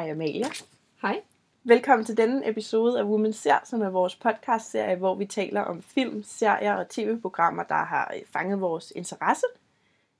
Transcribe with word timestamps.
Hej 0.00 0.10
Amalia. 0.10 0.46
Hej. 1.02 1.20
Velkommen 1.64 2.04
til 2.04 2.16
denne 2.16 2.48
episode 2.48 2.98
af 2.98 3.04
Women 3.04 3.32
Ser, 3.32 3.58
som 3.64 3.82
er 3.82 3.88
vores 3.88 4.16
podcastserie, 4.16 4.96
hvor 4.96 5.14
vi 5.14 5.26
taler 5.26 5.60
om 5.60 5.82
film, 5.82 6.22
serier 6.22 6.74
og 6.74 6.88
tv-programmer, 6.88 7.62
der 7.62 7.74
har 7.74 8.12
øh, 8.16 8.22
fanget 8.26 8.60
vores 8.60 8.92
interesse. 8.96 9.46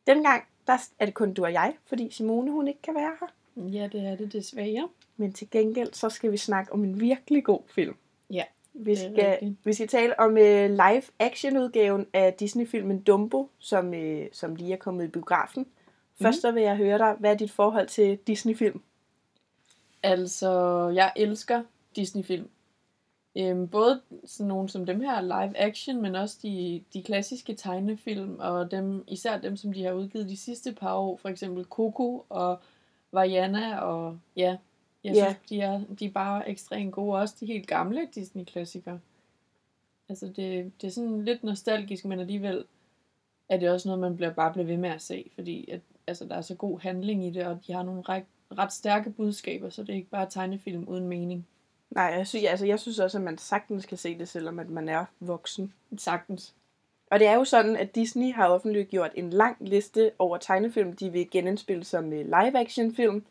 Dengang 0.06 0.44
der 0.66 0.76
er 0.98 1.04
det 1.04 1.14
kun 1.14 1.34
du 1.34 1.44
og 1.44 1.52
jeg, 1.52 1.74
fordi 1.86 2.10
Simone 2.10 2.50
hun 2.50 2.68
ikke 2.68 2.82
kan 2.82 2.94
være 2.94 3.12
her. 3.20 3.26
Ja, 3.68 3.88
det 3.92 4.06
er 4.06 4.16
det 4.16 4.32
desværre. 4.32 4.88
Men 5.16 5.32
til 5.32 5.50
gengæld 5.50 5.92
så 5.92 6.08
skal 6.08 6.32
vi 6.32 6.36
snakke 6.36 6.72
om 6.72 6.84
en 6.84 7.00
virkelig 7.00 7.44
god 7.44 7.60
film. 7.66 7.94
Ja, 8.30 8.44
Vi 8.74 8.96
skal, 8.96 9.14
rigtigt. 9.14 9.56
vi 9.64 9.72
skal 9.72 9.88
tale 9.88 10.20
om 10.20 10.32
uh, 10.32 10.70
live-action-udgaven 10.70 12.06
af 12.12 12.34
Disney-filmen 12.34 13.02
Dumbo, 13.02 13.50
som, 13.58 13.88
uh, 13.88 14.22
som 14.32 14.54
lige 14.54 14.72
er 14.72 14.76
kommet 14.76 15.04
i 15.04 15.08
biografen. 15.08 15.66
Først 16.22 16.40
så 16.40 16.52
vil 16.52 16.62
jeg 16.62 16.76
høre 16.76 16.98
dig, 16.98 17.16
hvad 17.18 17.30
er 17.30 17.36
dit 17.36 17.50
forhold 17.50 17.88
til 17.88 18.18
Disney-film? 18.26 18.82
Altså, 20.02 20.50
jeg 20.94 21.12
elsker 21.16 21.62
Disney-film. 21.96 22.48
Øhm, 23.36 23.68
både 23.68 24.00
sådan 24.24 24.48
nogle 24.48 24.68
som 24.68 24.86
dem 24.86 25.00
her, 25.00 25.20
live 25.20 25.58
action, 25.58 26.02
men 26.02 26.14
også 26.14 26.38
de, 26.42 26.84
de 26.94 27.02
klassiske 27.02 27.54
tegnefilm, 27.54 28.36
og 28.38 28.70
dem, 28.70 29.04
især 29.08 29.38
dem, 29.38 29.56
som 29.56 29.72
de 29.72 29.84
har 29.84 29.92
udgivet 29.92 30.28
de 30.28 30.36
sidste 30.36 30.72
par 30.72 30.96
år, 30.96 31.16
for 31.16 31.28
eksempel 31.28 31.64
Coco 31.64 32.24
og 32.28 32.60
Vaiana, 33.12 33.78
og 33.78 34.18
ja, 34.36 34.56
jeg 35.04 35.14
Ja. 35.14 35.24
synes, 35.24 35.48
de 35.48 35.60
er, 35.60 35.80
de 35.98 36.04
er 36.06 36.10
bare 36.10 36.48
ekstremt 36.48 36.92
gode, 36.92 37.18
også 37.18 37.34
de 37.40 37.46
helt 37.46 37.66
gamle 37.66 38.08
Disney-klassikere. 38.14 39.00
Altså, 40.08 40.26
det, 40.26 40.72
det 40.80 40.86
er 40.86 40.90
sådan 40.90 41.24
lidt 41.24 41.44
nostalgisk, 41.44 42.04
men 42.04 42.20
alligevel 42.20 42.64
er 43.48 43.56
det 43.56 43.70
også 43.70 43.88
noget, 43.88 44.00
man 44.00 44.16
bliver, 44.16 44.32
bare 44.32 44.52
bliver 44.52 44.66
ved 44.66 44.76
med 44.76 44.90
at 44.90 45.02
se, 45.02 45.30
fordi 45.34 45.70
at, 45.70 45.80
altså, 46.06 46.24
der 46.24 46.34
er 46.34 46.40
så 46.40 46.54
god 46.54 46.80
handling 46.80 47.26
i 47.26 47.30
det, 47.30 47.46
og 47.46 47.58
de 47.66 47.72
har 47.72 47.82
nogle 47.82 48.02
ret, 48.02 48.24
ret 48.58 48.72
stærke 48.72 49.10
budskaber, 49.10 49.68
så 49.68 49.82
det 49.82 49.90
er 49.90 49.94
ikke 49.94 50.10
bare 50.10 50.30
tegnefilm 50.30 50.84
uden 50.88 51.08
mening. 51.08 51.46
Nej, 51.90 52.04
jeg 52.04 52.26
synes, 52.26 52.44
altså, 52.44 52.66
jeg 52.66 52.80
synes 52.80 52.98
også, 52.98 53.18
at 53.18 53.24
man 53.24 53.38
sagtens 53.38 53.86
kan 53.86 53.98
se 53.98 54.18
det, 54.18 54.28
selvom 54.28 54.58
at 54.58 54.70
man 54.70 54.88
er 54.88 55.04
voksen. 55.20 55.72
Sagtens. 55.98 56.54
Og 57.10 57.18
det 57.18 57.26
er 57.26 57.34
jo 57.34 57.44
sådan, 57.44 57.76
at 57.76 57.94
Disney 57.94 58.32
har 58.32 58.48
offentliggjort 58.48 59.10
en 59.14 59.30
lang 59.30 59.56
liste 59.60 60.10
over 60.18 60.36
tegnefilm, 60.36 60.92
de 60.92 61.12
vil 61.12 61.30
genindspille 61.30 61.84
som 61.84 62.12
øh, 62.12 62.24
live-action 62.24 62.94
film. 62.94 63.24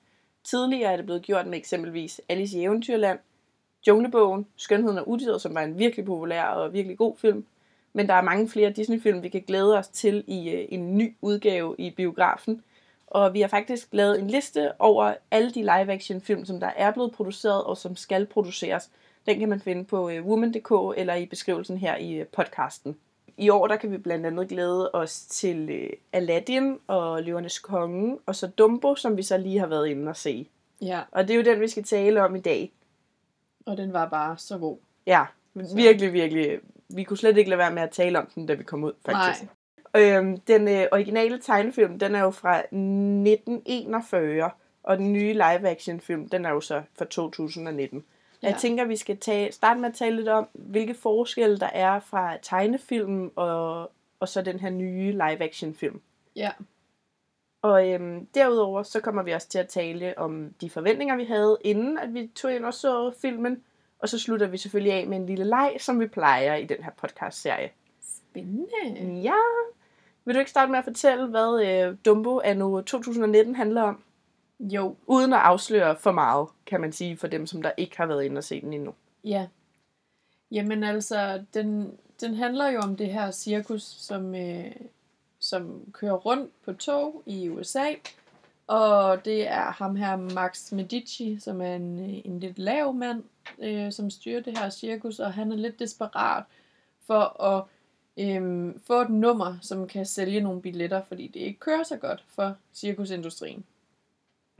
Tidligere 0.43 0.91
er 0.91 0.95
det 0.95 1.05
blevet 1.05 1.21
gjort 1.21 1.47
med 1.47 1.57
eksempelvis 1.57 2.21
Alice 2.29 2.59
i 2.59 2.63
Eventyrland, 2.63 3.19
Junglebogen, 3.87 4.47
Skønheden 4.55 4.97
og 4.97 5.09
Udyret, 5.09 5.41
som 5.41 5.55
var 5.55 5.61
en 5.61 5.79
virkelig 5.79 6.05
populær 6.05 6.43
og 6.43 6.73
virkelig 6.73 6.97
god 6.97 7.17
film. 7.17 7.45
Men 7.93 8.07
der 8.07 8.13
er 8.13 8.21
mange 8.21 8.49
flere 8.49 8.69
Disney-film, 8.69 9.23
vi 9.23 9.29
kan 9.29 9.43
glæde 9.47 9.77
os 9.77 9.87
til 9.87 10.23
i 10.27 10.49
øh, 10.49 10.65
en 10.69 10.97
ny 10.97 11.15
udgave 11.21 11.75
i 11.77 11.89
biografen. 11.89 12.63
Og 13.09 13.33
vi 13.33 13.41
har 13.41 13.47
faktisk 13.47 13.87
lavet 13.91 14.19
en 14.19 14.27
liste 14.27 14.71
over 14.81 15.13
alle 15.31 15.51
de 15.51 15.61
live-action 15.61 16.21
film, 16.21 16.45
som 16.45 16.59
der 16.59 16.71
er 16.75 16.91
blevet 16.91 17.11
produceret 17.11 17.63
og 17.63 17.77
som 17.77 17.95
skal 17.95 18.25
produceres. 18.25 18.89
Den 19.25 19.39
kan 19.39 19.49
man 19.49 19.59
finde 19.61 19.85
på 19.85 20.09
øh, 20.09 20.25
woman.dk 20.25 20.99
eller 20.99 21.13
i 21.15 21.25
beskrivelsen 21.25 21.77
her 21.77 21.97
i 21.97 22.13
øh, 22.13 22.27
podcasten. 22.27 22.97
I 23.37 23.49
år 23.49 23.67
der 23.67 23.75
kan 23.75 23.91
vi 23.91 23.97
blandt 23.97 24.25
andet 24.25 24.47
glæde 24.49 24.91
os 24.91 25.21
til 25.21 25.69
øh, 25.69 25.89
Aladdin 26.13 26.77
og 26.87 27.23
Løvernes 27.23 27.59
Konge, 27.59 28.17
og 28.25 28.35
så 28.35 28.47
Dumbo, 28.47 28.95
som 28.95 29.17
vi 29.17 29.23
så 29.23 29.37
lige 29.37 29.59
har 29.59 29.67
været 29.67 29.87
inde 29.87 30.09
og 30.09 30.17
se. 30.17 30.47
Ja, 30.81 31.01
Og 31.11 31.27
det 31.27 31.33
er 31.33 31.37
jo 31.37 31.43
den, 31.43 31.59
vi 31.61 31.67
skal 31.67 31.83
tale 31.83 32.23
om 32.23 32.35
i 32.35 32.39
dag. 32.39 32.71
og 33.65 33.77
den 33.77 33.93
var 33.93 34.09
bare 34.09 34.37
så 34.37 34.57
god. 34.57 34.77
Ja, 35.05 35.25
virkelig, 35.75 36.13
virkelig. 36.13 36.59
Vi 36.89 37.03
kunne 37.03 37.17
slet 37.17 37.37
ikke 37.37 37.49
lade 37.49 37.57
være 37.59 37.71
med 37.73 37.81
at 37.83 37.91
tale 37.91 38.19
om 38.19 38.25
den, 38.35 38.45
da 38.45 38.53
vi 38.53 38.63
kom 38.63 38.83
ud, 38.83 38.93
faktisk. 39.05 39.43
Nej. 39.43 39.53
Øhm, 39.97 40.37
den 40.37 40.67
øh, 40.67 40.85
originale 40.91 41.39
tegnefilm, 41.39 41.99
den 41.99 42.15
er 42.15 42.19
jo 42.19 42.31
fra 42.31 42.57
1941, 42.57 44.51
og 44.83 44.97
den 44.97 45.13
nye 45.13 45.33
live-action 45.33 45.99
film, 45.99 46.29
den 46.29 46.45
er 46.45 46.49
jo 46.49 46.61
så 46.61 46.81
fra 46.97 47.05
2019. 47.05 48.05
Ja. 48.43 48.47
Jeg 48.47 48.57
tænker, 48.57 48.85
vi 48.85 48.95
skal 48.95 49.17
tage, 49.17 49.51
starte 49.51 49.79
med 49.79 49.89
at 49.89 49.95
tale 49.95 50.15
lidt 50.15 50.27
om, 50.27 50.47
hvilke 50.53 50.93
forskelle 50.93 51.59
der 51.59 51.69
er 51.73 51.99
fra 51.99 52.37
tegnefilmen 52.41 53.31
og, 53.35 53.91
og 54.19 54.27
så 54.27 54.41
den 54.41 54.59
her 54.59 54.69
nye 54.69 55.11
live-action 55.11 55.75
film. 55.75 56.01
Ja, 56.35 56.51
Og 57.61 57.89
øhm, 57.89 58.25
derudover 58.25 58.83
så 58.83 58.99
kommer 58.99 59.23
vi 59.23 59.31
også 59.31 59.49
til 59.49 59.59
at 59.59 59.67
tale 59.67 60.17
om 60.17 60.53
de 60.61 60.69
forventninger, 60.69 61.15
vi 61.15 61.25
havde, 61.25 61.57
inden 61.61 61.97
at 61.97 62.13
vi 62.13 62.27
tog 62.35 62.53
ind 62.55 62.65
og 62.65 62.73
så 62.73 63.11
filmen. 63.21 63.63
Og 63.99 64.09
så 64.09 64.19
slutter 64.19 64.47
vi 64.47 64.57
selvfølgelig 64.57 64.93
af 64.93 65.07
med 65.07 65.17
en 65.17 65.25
lille 65.25 65.45
leg, 65.45 65.75
som 65.79 65.99
vi 65.99 66.07
plejer 66.07 66.55
i 66.55 66.65
den 66.65 66.83
her 66.83 66.91
podcast-serie. 66.97 67.71
spændende. 68.01 69.21
Ja, 69.21 69.33
vil 70.25 70.35
du 70.35 70.39
ikke 70.39 70.51
starte 70.51 70.71
med 70.71 70.79
at 70.79 70.85
fortælle, 70.85 71.27
hvad 71.27 71.65
øh, 71.65 71.97
Dumbo 72.05 72.39
anno 72.39 72.81
2019 72.81 73.55
handler 73.55 73.81
om? 73.81 74.03
Jo, 74.59 74.95
Uden 75.07 75.33
at 75.33 75.39
afsløre 75.39 75.95
for 75.95 76.11
meget, 76.11 76.47
kan 76.65 76.81
man 76.81 76.91
sige, 76.91 77.17
for 77.17 77.27
dem, 77.27 77.47
som 77.47 77.61
der 77.61 77.71
ikke 77.77 77.97
har 77.97 78.05
været 78.05 78.23
inde 78.23 78.37
og 78.37 78.43
se 78.43 78.61
den 78.61 78.73
endnu. 78.73 78.93
ja. 79.23 79.47
Jamen 80.51 80.83
altså, 80.83 81.43
den, 81.53 81.97
den 82.21 82.35
handler 82.35 82.67
jo 82.67 82.79
om 82.79 82.95
det 82.95 83.13
her 83.13 83.31
cirkus, 83.31 83.83
som, 83.83 84.35
øh, 84.35 84.71
som 85.39 85.81
kører 85.93 86.13
rundt 86.13 86.51
på 86.65 86.73
tog 86.73 87.23
i 87.25 87.49
USA. 87.49 87.85
Og 88.67 89.25
det 89.25 89.47
er 89.47 89.71
ham 89.71 89.95
her, 89.95 90.15
Max 90.15 90.71
Medici, 90.71 91.39
som 91.39 91.61
er 91.61 91.75
en, 91.75 91.99
en 91.99 92.39
lidt 92.39 92.59
lav 92.59 92.93
mand, 92.93 93.23
øh, 93.59 93.91
som 93.91 94.09
styrer 94.09 94.41
det 94.41 94.57
her 94.57 94.69
cirkus, 94.69 95.19
og 95.19 95.33
han 95.33 95.51
er 95.51 95.55
lidt 95.55 95.79
desperat 95.79 96.43
for 97.07 97.43
at 97.43 97.63
øh, 98.19 98.73
få 98.83 99.01
et 99.01 99.09
nummer, 99.09 99.57
som 99.61 99.87
kan 99.87 100.05
sælge 100.05 100.41
nogle 100.41 100.61
billetter, 100.61 101.03
fordi 101.03 101.27
det 101.27 101.39
ikke 101.39 101.59
kører 101.59 101.83
så 101.83 101.97
godt 101.97 102.23
for 102.27 102.55
cirkusindustrien. 102.73 103.65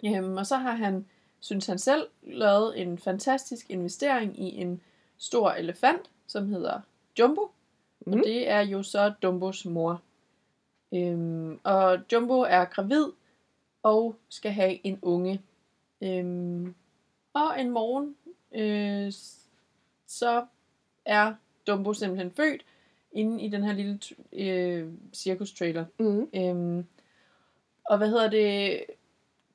Øhm, 0.06 0.38
og 0.38 0.48
så 0.48 0.58
har 0.58 0.72
han, 0.72 1.06
synes 1.40 1.66
han 1.66 1.80
selv, 1.80 2.08
lavet 2.24 2.82
en 2.82 2.98
fantastisk 2.98 3.70
investering 3.70 4.40
i 4.40 4.62
en 4.62 4.82
stor 5.18 5.52
elefant, 5.52 6.10
som 6.28 6.48
hedder 6.48 6.82
Jumbo. 7.20 7.52
Mm. 8.06 8.14
Og 8.14 8.20
det 8.20 8.50
er 8.50 8.62
jo 8.62 8.84
så 8.84 9.14
Dumbos 9.22 9.66
mor. 9.66 10.02
Øhm, 10.94 11.60
og 11.64 12.00
Jumbo 12.12 12.40
er 12.40 12.66
gravid 12.66 13.06
og 13.84 14.16
skal 14.30 14.52
have 14.52 14.88
en 14.88 15.00
unge. 15.02 15.42
Øhm, 16.02 16.76
og 17.34 17.62
en 17.62 17.70
morgen, 17.70 18.16
øh, 18.52 19.14
så 20.08 20.46
er 21.06 21.34
Dumbo 21.68 21.94
simpelthen 21.94 22.32
født 22.32 22.66
inde 23.12 23.44
i 23.44 23.50
den 23.50 23.64
her 23.64 23.74
lille 23.74 24.00
øh, 24.34 24.88
cirkustrailer. 25.14 25.86
Mm. 26.00 26.30
Øhm, 26.36 26.86
og 27.86 27.98
hvad 27.98 28.10
hedder 28.10 28.30
det? 28.30 28.84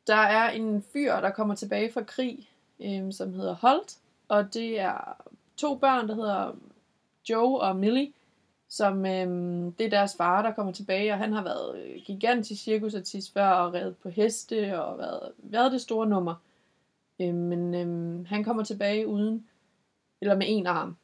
Der 0.06 0.16
er 0.16 0.50
en 0.50 0.82
fyr, 0.92 1.12
der 1.12 1.31
kommer 1.31 1.54
tilbage 1.54 1.93
fra 1.93 2.03
krig, 2.03 2.50
øhm, 2.81 3.12
som 3.12 3.32
hedder 3.32 3.54
Holt. 3.54 3.98
Og 4.28 4.54
det 4.54 4.81
er 4.81 5.22
to 5.56 5.75
børn, 5.75 6.09
der 6.09 6.14
hedder 6.14 6.56
Joe 7.31 7.60
og 7.60 7.76
Millie. 7.76 8.12
Som 8.69 9.06
øhm, 9.06 9.72
det 9.72 9.87
er 9.87 9.91
deres 9.91 10.16
far, 10.16 10.43
der 10.43 10.53
kommer 10.53 10.72
tilbage, 10.72 11.12
og 11.12 11.19
han 11.19 11.32
har 11.32 11.43
været 11.43 11.78
øh, 11.78 12.03
gigantisk 12.04 12.62
cirkusartist 12.62 13.32
før, 13.32 13.48
og 13.48 13.75
reddet 13.75 13.97
på 13.97 14.09
heste, 14.09 14.82
og 14.82 14.98
været, 14.98 15.32
været 15.38 15.72
det 15.72 15.81
store 15.81 16.06
nummer. 16.06 16.34
Øhm, 17.20 17.34
men 17.34 17.75
øhm, 17.75 18.25
han 18.25 18.44
kommer 18.44 18.64
tilbage 18.64 19.06
uden, 19.06 19.47
eller 20.20 20.37
med 20.37 20.47
en 20.48 20.66
arm. 20.66 20.97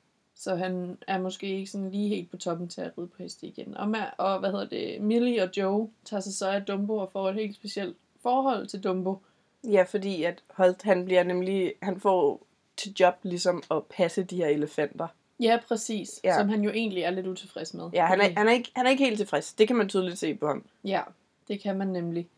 Så 0.43 0.55
han 0.55 0.99
er 1.07 1.19
måske 1.19 1.47
ikke 1.47 1.71
sådan 1.71 1.91
lige 1.91 2.09
helt 2.09 2.31
på 2.31 2.37
toppen 2.37 2.69
til 2.69 2.81
at 2.81 2.91
ride 2.99 3.07
på 3.07 3.23
heste 3.23 3.47
igen. 3.47 3.77
Og, 3.77 3.89
med, 3.89 4.01
og 4.19 4.39
hvad 4.39 4.51
hedder 4.51 4.69
det, 4.69 5.01
Millie 5.01 5.43
og 5.43 5.49
Joe 5.57 5.89
tager 6.05 6.21
sig 6.21 6.35
så 6.35 6.49
af 6.51 6.63
Dumbo 6.65 6.97
og 6.97 7.13
får 7.13 7.29
et 7.29 7.35
helt 7.35 7.57
specielt 7.57 7.97
forhold 8.23 8.67
til 8.67 8.85
Dumbo. 8.85 9.19
Ja, 9.65 9.83
fordi 9.83 10.23
at 10.23 10.43
Holt, 10.51 10.83
han 10.83 11.05
bliver 11.05 11.23
nemlig, 11.23 11.73
han 11.83 12.01
får 12.01 12.47
til 12.77 12.93
job 13.01 13.15
ligesom 13.23 13.63
at 13.71 13.85
passe 13.85 14.23
de 14.23 14.37
her 14.37 14.47
elefanter. 14.47 15.07
Ja, 15.41 15.59
præcis. 15.69 16.21
Ja. 16.25 16.39
Som 16.39 16.49
han 16.49 16.63
jo 16.65 16.71
egentlig 16.71 17.03
er 17.03 17.11
lidt 17.11 17.27
utilfreds 17.27 17.75
med. 17.75 17.91
Ja, 17.93 18.07
han 18.07 18.21
er, 18.21 18.29
han, 18.37 18.49
er 18.49 18.53
ikke, 18.53 18.71
han 18.77 18.87
er 18.87 18.91
ikke 18.91 19.05
helt 19.05 19.19
tilfreds. 19.19 19.53
Det 19.55 19.67
kan 19.67 19.77
man 19.77 19.89
tydeligt 19.89 20.19
se 20.19 20.35
på 20.35 20.47
ham. 20.47 20.65
Ja, 20.85 21.03
det 21.49 21.61
kan 21.61 21.79
man 21.79 21.89
nemlig. 21.89 22.29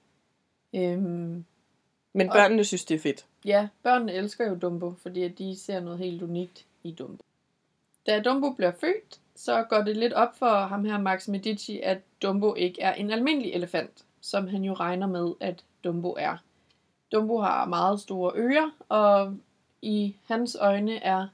Øhm, 0.75 1.45
Men 2.13 2.29
Og- 2.29 2.35
børnene 2.35 2.65
synes, 2.65 2.85
det 2.85 2.95
er 2.95 2.99
fedt. 2.99 3.27
ja, 3.45 3.69
børnene 3.83 4.13
elsker 4.13 4.49
jo 4.49 4.55
Dumbo, 4.63 4.95
fordi 5.03 5.29
de 5.29 5.57
ser 5.57 5.81
noget 5.81 5.99
helt 5.99 6.23
unikt 6.23 6.65
i 6.83 6.91
Dumbo. 6.91 7.23
Da 8.07 8.21
Dumbo 8.21 8.51
bliver 8.51 8.73
født, 8.81 9.21
så 9.37 9.63
går 9.63 9.83
det 9.83 9.97
lidt 9.97 10.13
op 10.13 10.39
for 10.39 10.47
ham 10.47 10.85
her, 10.85 10.99
Max 10.99 11.29
Medici, 11.29 11.81
at 11.81 11.99
Dumbo 12.23 12.55
ikke 12.55 12.83
er 12.83 12.95
en 12.95 13.11
almindelig 13.11 13.53
elefant, 13.53 14.05
som 14.21 14.49
han 14.49 14.65
jo 14.65 14.73
regner 14.73 15.07
med, 15.07 15.33
at 15.41 15.65
Dumbo 15.85 16.15
er. 16.19 16.37
Dumbo 17.13 17.39
har 17.39 17.67
meget 17.67 18.01
store 18.01 18.33
ører, 18.35 18.71
og 18.89 19.37
i 19.83 20.17
hans 20.27 20.57
øjne 20.61 20.97
er 20.97 21.27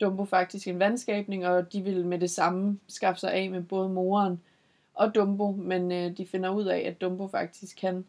Dumbo 0.00 0.24
faktisk 0.24 0.68
en 0.68 0.78
vandskabning, 0.78 1.46
og 1.46 1.72
de 1.72 1.82
vil 1.82 2.06
med 2.06 2.18
det 2.18 2.30
samme 2.30 2.80
skaffe 2.88 3.20
sig 3.20 3.32
af 3.32 3.50
med 3.50 3.62
både 3.62 3.88
moren 3.88 4.40
og 4.94 5.14
Dumbo, 5.14 5.52
men 5.52 5.92
øh, 5.92 6.16
de 6.16 6.26
finder 6.26 6.50
ud 6.50 6.64
af, 6.64 6.78
at 6.78 7.00
Dumbo 7.00 7.28
faktisk 7.28 7.76
kan 7.76 8.04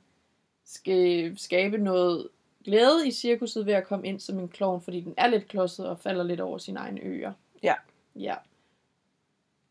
skabe 1.35 1.77
noget 1.77 2.27
glæde 2.65 3.07
i 3.07 3.11
cirkuset 3.11 3.65
ved 3.65 3.73
at 3.73 3.87
komme 3.87 4.07
ind 4.07 4.19
som 4.19 4.39
en 4.39 4.47
klovn, 4.47 4.81
fordi 4.81 5.01
den 5.01 5.13
er 5.17 5.27
lidt 5.27 5.47
klodset 5.47 5.89
og 5.89 5.99
falder 5.99 6.23
lidt 6.23 6.39
over 6.39 6.57
sine 6.57 6.79
egne 6.79 7.01
ører. 7.03 7.33
Ja. 7.63 7.73
Ja. 8.15 8.35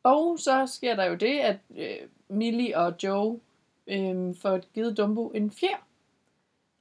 Og 0.03 0.39
så 0.39 0.67
sker 0.67 0.97
der 0.97 1.05
jo 1.05 1.15
det, 1.15 1.39
at 1.39 1.57
øh, 1.77 2.09
Millie 2.29 2.79
og 2.79 2.95
Joe 3.03 3.41
øh, 3.87 4.35
får 4.37 4.73
givet 4.75 4.97
Dumbo 4.97 5.29
en 5.29 5.51
fjer. 5.51 5.87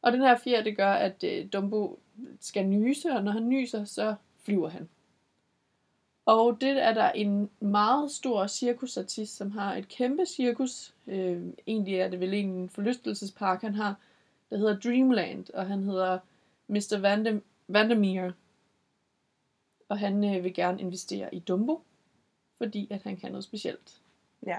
Og 0.01 0.11
den 0.11 0.21
her 0.21 0.37
fjer, 0.37 0.63
det 0.63 0.77
gør, 0.77 0.91
at 0.91 1.23
øh, 1.23 1.47
Dumbo 1.53 1.99
skal 2.39 2.65
nyse, 2.65 3.11
og 3.11 3.23
når 3.23 3.31
han 3.31 3.49
nyser, 3.49 3.85
så 3.85 4.15
flyver 4.43 4.69
han. 4.69 4.89
Og 6.25 6.61
det 6.61 6.83
er 6.83 6.93
der 6.93 7.09
en 7.11 7.49
meget 7.59 8.11
stor 8.11 8.47
cirkusartist, 8.47 9.35
som 9.37 9.51
har 9.51 9.75
et 9.75 9.87
kæmpe 9.87 10.25
cirkus. 10.25 10.93
Øh, 11.07 11.43
egentlig 11.67 11.95
er 11.95 12.09
det 12.09 12.19
vel 12.19 12.33
en 12.33 12.69
forlystelsespark, 12.69 13.61
han 13.61 13.75
har, 13.75 13.95
der 14.49 14.57
hedder 14.57 14.79
Dreamland, 14.79 15.45
og 15.53 15.67
han 15.67 15.83
hedder 15.83 16.19
Mr. 16.67 16.97
Vandem- 16.99 17.43
Vandermeer. 17.67 18.31
Og 19.89 19.99
han 19.99 20.35
øh, 20.35 20.43
vil 20.43 20.53
gerne 20.53 20.81
investere 20.81 21.35
i 21.35 21.39
Dumbo, 21.39 21.81
fordi 22.57 22.87
at 22.91 23.03
han 23.03 23.17
kan 23.17 23.31
noget 23.31 23.43
specielt. 23.43 24.01
Ja. 24.45 24.57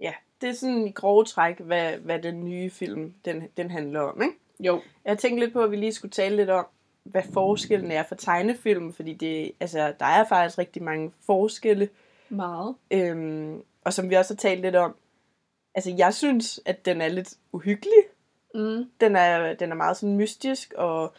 Ja, 0.00 0.12
det 0.40 0.48
er 0.48 0.52
sådan 0.52 0.86
i 0.86 0.90
grove 0.90 1.24
træk, 1.24 1.58
hvad, 1.60 1.96
hvad 1.96 2.22
den 2.22 2.44
nye 2.44 2.70
film 2.70 3.14
den, 3.24 3.48
den 3.56 3.70
handler 3.70 4.00
om, 4.00 4.22
ikke? 4.22 4.34
Jo. 4.60 4.80
Jeg 5.04 5.18
tænkte 5.18 5.44
lidt 5.44 5.52
på, 5.52 5.62
at 5.62 5.70
vi 5.70 5.76
lige 5.76 5.92
skulle 5.92 6.12
tale 6.12 6.36
lidt 6.36 6.50
om, 6.50 6.66
hvad 7.02 7.22
forskellen 7.32 7.90
er 7.90 8.02
for 8.02 8.14
tegnefilm, 8.14 8.92
fordi 8.92 9.14
det, 9.14 9.52
altså, 9.60 9.94
der 10.00 10.06
er 10.06 10.24
faktisk 10.24 10.58
rigtig 10.58 10.82
mange 10.82 11.12
forskelle, 11.20 11.88
Meget. 12.28 12.74
øhm, 12.90 13.62
og 13.84 13.92
som 13.92 14.10
vi 14.10 14.14
også 14.14 14.34
har 14.34 14.38
talt 14.38 14.60
lidt 14.60 14.76
om, 14.76 14.96
altså 15.74 15.94
jeg 15.98 16.14
synes, 16.14 16.60
at 16.64 16.84
den 16.84 17.00
er 17.00 17.08
lidt 17.08 17.34
uhyggelig. 17.52 18.02
Mm. 18.54 18.90
Den 19.00 19.16
er, 19.16 19.54
den 19.54 19.70
er 19.70 19.74
meget 19.74 19.96
sådan 19.96 20.16
mystisk, 20.16 20.72
og 20.72 21.12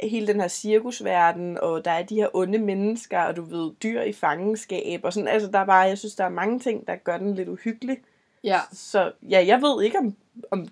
hele 0.00 0.26
den 0.26 0.40
her 0.40 0.48
cirkusverden, 0.48 1.58
og 1.58 1.84
der 1.84 1.90
er 1.90 2.02
de 2.02 2.14
her 2.14 2.36
onde 2.36 2.58
mennesker, 2.58 3.20
og 3.20 3.36
du 3.36 3.42
ved, 3.42 3.72
dyr 3.82 4.02
i 4.02 4.12
fangenskab, 4.12 5.04
og 5.04 5.12
sådan, 5.12 5.28
altså 5.28 5.50
der 5.50 5.58
er 5.58 5.64
bare, 5.66 5.80
jeg 5.80 5.98
synes, 5.98 6.14
der 6.14 6.24
er 6.24 6.28
mange 6.28 6.60
ting, 6.60 6.86
der 6.86 6.96
gør 6.96 7.18
den 7.18 7.34
lidt 7.34 7.48
uhyggelig. 7.48 7.98
Ja. 8.44 8.60
Så 8.72 9.12
ja, 9.22 9.44
jeg 9.46 9.62
ved 9.62 9.82
ikke, 9.82 9.98
om, 9.98 10.16
om 10.50 10.68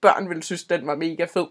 børn 0.00 0.28
vil 0.28 0.42
synes, 0.42 0.64
den 0.64 0.86
var 0.86 0.96
mega 0.96 1.24
fed. 1.24 1.46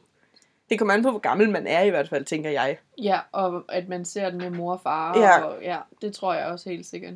Det 0.69 0.79
kommer 0.79 0.93
an 0.93 1.03
på, 1.03 1.09
hvor 1.09 1.19
gammel 1.19 1.49
man 1.49 1.67
er 1.67 1.81
i 1.81 1.89
hvert 1.89 2.09
fald, 2.09 2.25
tænker 2.25 2.49
jeg. 2.49 2.77
Ja, 2.97 3.19
og 3.31 3.63
at 3.69 3.89
man 3.89 4.05
ser 4.05 4.29
den 4.29 4.37
med 4.37 4.49
mor 4.49 4.73
og 4.73 4.81
far. 4.81 5.19
Ja. 5.19 5.41
Og, 5.41 5.61
ja, 5.61 5.77
det 6.01 6.13
tror 6.13 6.33
jeg 6.33 6.45
også 6.45 6.69
helt 6.69 6.85
sikkert. 6.85 7.13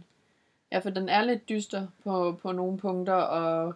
Ja, 0.72 0.80
for 0.80 0.90
den 0.90 1.10
er 1.10 1.24
lidt 1.24 1.50
dyster 1.50 1.88
på, 2.04 2.40
på 2.42 2.51
nogle 2.51 2.78
punkter, 2.78 3.13
og, 3.13 3.74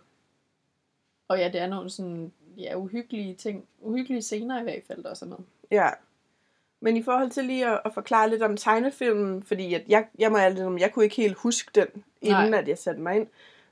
og 1.27 1.39
ja, 1.39 1.47
det 1.47 1.61
er 1.61 1.67
nogle 1.67 1.89
sådan, 1.89 2.31
ja, 2.57 2.75
uhyggelige 2.75 3.35
ting, 3.35 3.65
uhyggelige 3.79 4.21
scener 4.21 4.59
i 4.59 4.63
hvert 4.63 4.83
fald, 4.87 5.03
der 5.03 5.09
også 5.09 5.25
er 5.25 5.29
med. 5.29 5.37
Ja. 5.71 5.89
Men 6.83 6.97
i 6.97 7.03
forhold 7.03 7.29
til 7.29 7.43
lige 7.43 7.67
at, 7.67 7.81
at 7.85 7.93
forklare 7.93 8.29
lidt 8.29 8.43
om 8.43 8.57
tegnefilmen, 8.57 9.43
fordi 9.43 9.73
at 9.73 9.83
jeg, 9.87 10.05
jeg 10.19 10.31
må 10.31 10.37
ærligt 10.37 10.65
om, 10.65 10.77
jeg 10.77 10.91
kunne 10.91 11.05
ikke 11.05 11.15
helt 11.15 11.37
huske 11.37 11.71
den, 11.75 11.87
inden 12.21 12.49
Nej. 12.49 12.59
at 12.59 12.67
jeg 12.67 12.77
satte 12.77 13.01
mig 13.01 13.15
ind. 13.15 13.27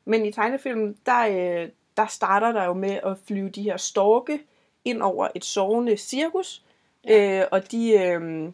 Men 0.05 0.25
i 0.25 0.31
tegnefilmen, 0.31 0.97
der, 1.05 1.27
øh, 1.27 1.69
der 1.97 2.05
starter 2.05 2.51
der 2.51 2.63
jo 2.63 2.73
med 2.73 2.99
at 3.03 3.17
flyve 3.27 3.49
de 3.49 3.63
her 3.63 3.77
storke 3.77 4.39
ind 4.85 5.01
over 5.01 5.27
et 5.35 5.45
sovende 5.45 5.97
cirkus. 5.97 6.63
Ja. 7.05 7.41
Øh, 7.41 7.47
og 7.51 7.71
de, 7.71 7.91
øh, 7.91 8.51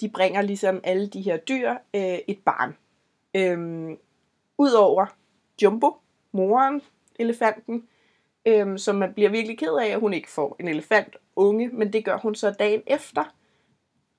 de 0.00 0.08
bringer 0.08 0.42
ligesom 0.42 0.80
alle 0.84 1.06
de 1.06 1.22
her 1.22 1.36
dyr 1.36 1.70
øh, 1.70 2.18
et 2.28 2.38
barn. 2.44 2.76
Øh, 3.34 3.96
Udover 4.58 5.06
Jumbo, 5.62 5.96
moren, 6.32 6.82
elefanten, 7.18 7.88
øh, 8.46 8.78
som 8.78 8.96
man 8.96 9.14
bliver 9.14 9.30
virkelig 9.30 9.58
ked 9.58 9.78
af, 9.82 9.86
at 9.86 10.00
hun 10.00 10.14
ikke 10.14 10.30
får 10.30 10.56
en 10.60 10.68
elefant 10.68 11.16
unge, 11.36 11.68
men 11.68 11.92
det 11.92 12.04
gør 12.04 12.18
hun 12.18 12.34
så 12.34 12.50
dagen 12.50 12.82
efter. 12.86 13.24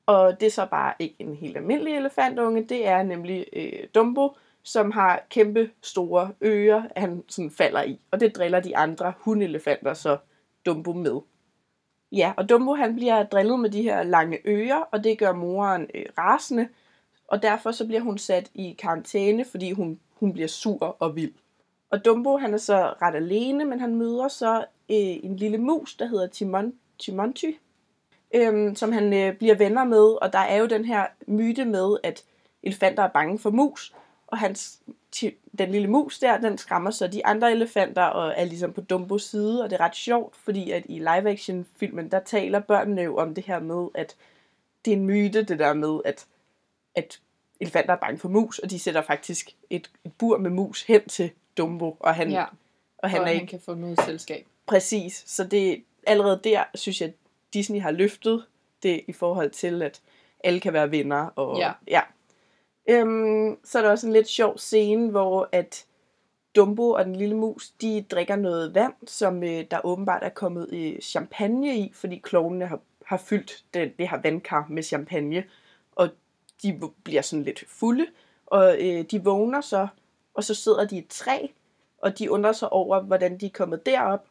Og 0.06 0.40
det 0.40 0.46
er 0.46 0.52
så 0.52 0.66
bare 0.66 0.94
ikke 1.00 1.16
en 1.20 1.36
helt 1.36 1.58
almindelig 1.58 1.96
elefantunge, 1.96 2.64
det 2.64 2.88
er 2.88 3.04
nemlig 3.04 3.46
øh, 3.54 3.88
Dumbo, 3.96 4.36
som 4.64 4.92
har 4.92 5.24
kæmpe 5.30 5.70
store 5.82 6.32
ører, 6.42 6.84
han 6.96 7.24
sådan 7.28 7.52
falder 7.52 7.84
i. 7.84 8.00
Og 8.12 8.20
det 8.20 8.36
driller 8.36 8.60
de 8.60 8.78
andre 8.78 9.14
hundelefanter 9.18 9.94
så 9.94 10.18
Dumbo 10.66 10.94
med. 10.94 11.20
Ja, 12.12 12.34
og 12.38 12.50
Dumbo 12.50 12.74
han 12.74 12.96
bliver 12.96 13.24
drillet 13.24 13.60
med 13.60 13.70
de 13.70 13.82
her 13.82 14.04
lange 14.04 14.40
ører, 14.46 14.82
og 14.92 15.04
det 15.04 15.20
gør 15.20 15.34
moren 15.34 15.88
øh, 15.94 16.06
rasende. 16.18 16.68
Og 17.28 17.42
derfor 17.42 17.72
så 17.72 17.88
bliver 17.88 18.02
hun 18.02 18.18
sat 18.18 18.52
i 18.54 18.76
karantæne, 18.80 19.46
fordi 19.46 19.72
hun, 19.72 20.00
hun 20.20 20.34
bliver 20.34 20.48
sur 20.48 20.96
og 21.00 21.16
vild. 21.16 21.34
Og 21.90 22.06
Dumbo 22.06 22.38
han 22.38 22.54
er 22.54 22.58
så 22.58 22.94
ret 23.02 23.16
alene, 23.16 23.66
men 23.66 23.80
han 23.80 23.96
møder 23.96 24.28
så 24.28 24.58
øh, 24.90 24.98
en 25.24 25.36
lille 25.36 25.58
mus, 25.58 25.96
der 25.96 26.06
hedder 26.06 26.28
Timon, 26.28 26.74
Timonty, 27.00 27.52
øhm, 28.34 28.76
som 28.76 28.92
han 28.92 29.14
øh, 29.14 29.38
bliver 29.38 29.56
venner 29.56 29.84
med. 29.84 30.22
Og 30.22 30.34
der 30.34 30.40
er 30.40 30.58
jo 30.58 30.66
den 30.66 30.86
her 30.86 31.06
myte 31.28 31.66
med, 31.66 31.98
at 32.04 32.24
elefanter 32.64 33.04
er 33.04 33.10
bange 33.10 33.40
for 33.40 33.50
mus. 33.50 33.94
Og 34.28 34.38
hans, 34.38 34.80
den 35.58 35.72
lille 35.72 35.88
mus 35.88 36.20
der, 36.20 36.38
den 36.38 36.58
skræmmer 36.58 36.92
så 36.92 37.08
de 37.08 37.26
andre 37.26 37.52
elefanter 37.52 38.04
og 38.04 38.34
er 38.38 38.46
ligesom 38.46 38.74
på 38.74 38.82
Dumbos 38.82 39.24
side. 39.24 39.64
Og 39.64 39.70
det 39.70 39.80
er 39.80 39.86
ret 39.86 39.96
sjovt, 39.96 40.36
fordi 40.36 40.72
at 40.72 40.86
i 40.90 41.00
live-action-filmen, 41.00 42.12
der 42.12 42.20
taler 42.20 42.60
børnene 42.60 43.02
jo 43.02 43.18
om 43.18 43.36
det 43.36 43.46
her 43.46 43.60
med, 43.60 43.88
at 43.96 44.16
det 44.86 44.94
er 44.94 44.98
en 44.98 45.06
myte, 45.06 45.44
det 45.44 45.60
der 45.60 45.74
med, 45.74 46.00
at, 46.06 46.26
at 46.96 47.20
elefanter 47.60 47.94
er 47.94 47.98
bange 47.98 48.20
for 48.20 48.30
mus. 48.30 48.60
Og 48.60 48.70
de 48.70 48.80
sætter 48.80 49.02
faktisk 49.02 49.50
et, 49.70 49.92
et 50.04 50.14
bur 50.14 50.38
med 50.38 50.50
mus 50.50 50.84
hen 50.84 51.02
til 51.08 51.32
Dumbo. 51.58 51.98
Og 52.00 52.16
han, 52.16 52.32
Ja, 52.32 52.46
og 52.98 53.10
han 53.10 53.20
og 53.22 53.26
er 53.26 53.28
han 53.28 53.42
ikke 53.42 53.48
kan 53.48 53.60
få 53.60 53.74
noget 53.74 54.02
selskab. 54.02 54.46
Præcis, 54.66 55.24
så 55.28 55.44
det 55.44 55.84
allerede 56.08 56.40
der, 56.44 56.64
synes 56.76 57.02
jeg, 57.02 57.14
Disney 57.54 57.82
har 57.82 57.92
løftet 57.92 58.46
det 58.84 59.02
i 59.08 59.14
forhold 59.14 59.50
til, 59.50 59.82
at 59.82 60.02
alle 60.44 60.60
kan 60.60 60.74
være 60.74 60.92
venner. 60.92 61.26
Og, 61.36 61.58
Ja. 61.58 61.72
ja. 61.88 62.02
Øhm, 62.90 63.58
så 63.64 63.78
er 63.78 63.82
der 63.82 63.90
også 63.90 64.08
en 64.08 64.14
lidt 64.14 64.28
sjov 64.28 64.58
scene, 64.58 65.12
hvor 65.12 65.50
at 65.52 65.86
Dumbo 66.56 66.90
og 66.90 67.06
den 67.06 67.16
lille 67.16 67.36
mus, 67.36 67.70
de 67.70 68.06
drikker 68.12 68.36
noget 68.36 68.76
vand, 68.76 68.94
som 69.08 69.44
øh, 69.44 69.66
der 69.72 69.86
åbenbart 69.86 70.24
er 70.24 70.30
kommet 70.30 70.70
øh, 70.74 71.00
champagne 71.00 71.78
i, 71.78 71.92
fordi 71.94 72.18
klovnene 72.18 72.66
har, 72.68 72.80
har 73.06 73.18
fyldt 73.18 73.64
det, 73.74 73.98
det 74.00 74.10
her 74.10 74.22
vandkar 74.24 74.66
med 74.70 74.84
champagne, 74.84 75.44
og 75.96 76.10
de 76.64 76.82
bliver 77.04 77.22
sådan 77.22 77.44
lidt 77.44 77.64
fulde, 77.68 78.06
og 78.46 78.76
øh, 78.80 79.02
de 79.12 79.24
vågner 79.24 79.62
så, 79.62 79.88
og 80.34 80.44
så 80.44 80.54
sidder 80.54 80.88
de 80.88 80.96
i 80.96 81.00
et 81.00 81.08
træ, 81.08 81.48
og 81.98 82.20
de 82.20 82.32
undrer 82.32 82.52
sig 82.52 82.70
over, 82.74 83.02
hvordan 83.02 83.38
de 83.38 83.46
er 83.46 83.50
kommet 83.50 83.86
derop, 83.86 84.28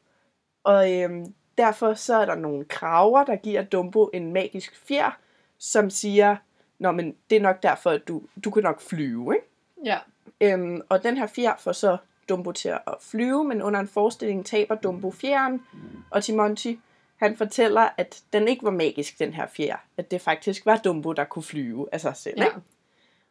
og 0.65 0.93
øhm, 0.93 1.35
derfor 1.59 1.95
så 1.95 2.15
er 2.15 2.25
der 2.25 2.35
nogle 2.35 2.65
kraver, 2.65 3.25
der 3.25 3.37
giver 3.37 3.63
Dumbo 3.63 4.11
en 4.15 4.33
magisk 4.33 4.87
fjer, 4.89 5.19
som 5.59 5.91
siger, 5.91 6.37
Nå, 6.79 6.93
men 6.93 7.17
det 7.31 7.37
er 7.37 7.41
nok 7.41 7.63
derfor, 7.63 7.91
at 7.91 8.09
du, 8.09 8.23
du 8.45 8.51
kan 8.51 8.63
nok 8.63 8.81
flyve, 8.81 9.35
ikke? 9.35 9.47
Ja, 9.85 9.99
Øhm, 10.43 10.81
og 10.89 11.03
den 11.03 11.17
her 11.17 11.27
fjer 11.27 11.55
får 11.59 11.73
så 11.73 11.97
Dumbo 12.29 12.53
til 12.53 12.69
at 12.69 12.81
flyve, 13.01 13.45
men 13.45 13.63
under 13.63 13.81
en 13.81 13.89
forestilling 13.89 14.47
taber 14.47 14.75
Dumbo 14.75 15.11
fjeren, 15.11 15.63
og 16.11 16.25
Timonti, 16.25 16.81
han 17.17 17.37
fortæller, 17.37 17.89
at 17.97 18.23
den 18.33 18.49
ikke 18.49 18.65
var 18.65 18.71
magisk, 18.71 19.19
den 19.19 19.33
her 19.33 19.47
fjer. 19.47 19.77
At 19.97 20.11
det 20.11 20.21
faktisk 20.21 20.67
var 20.67 20.77
Dumbo, 20.77 21.13
der 21.13 21.25
kunne 21.25 21.43
flyve 21.43 21.89
af 21.93 22.01
sig 22.01 22.17
selv. 22.17 22.35
ja. 22.39 22.45
Ikke? 22.45 22.57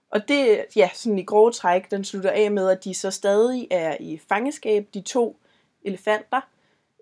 Og 0.10 0.28
det, 0.28 0.66
ja, 0.76 0.90
sådan 0.94 1.20
i 1.20 1.24
grove 1.24 1.52
træk, 1.52 1.92
den 1.92 2.04
slutter 2.04 2.32
af 2.32 2.52
med, 2.52 2.70
at 2.70 2.84
de 2.84 2.94
så 2.94 3.12
stadig 3.12 3.68
er 3.72 3.98
i 4.00 4.22
fangeskab, 4.30 4.88
de 4.94 5.02
to 5.02 5.38
elefanter, 5.84 6.42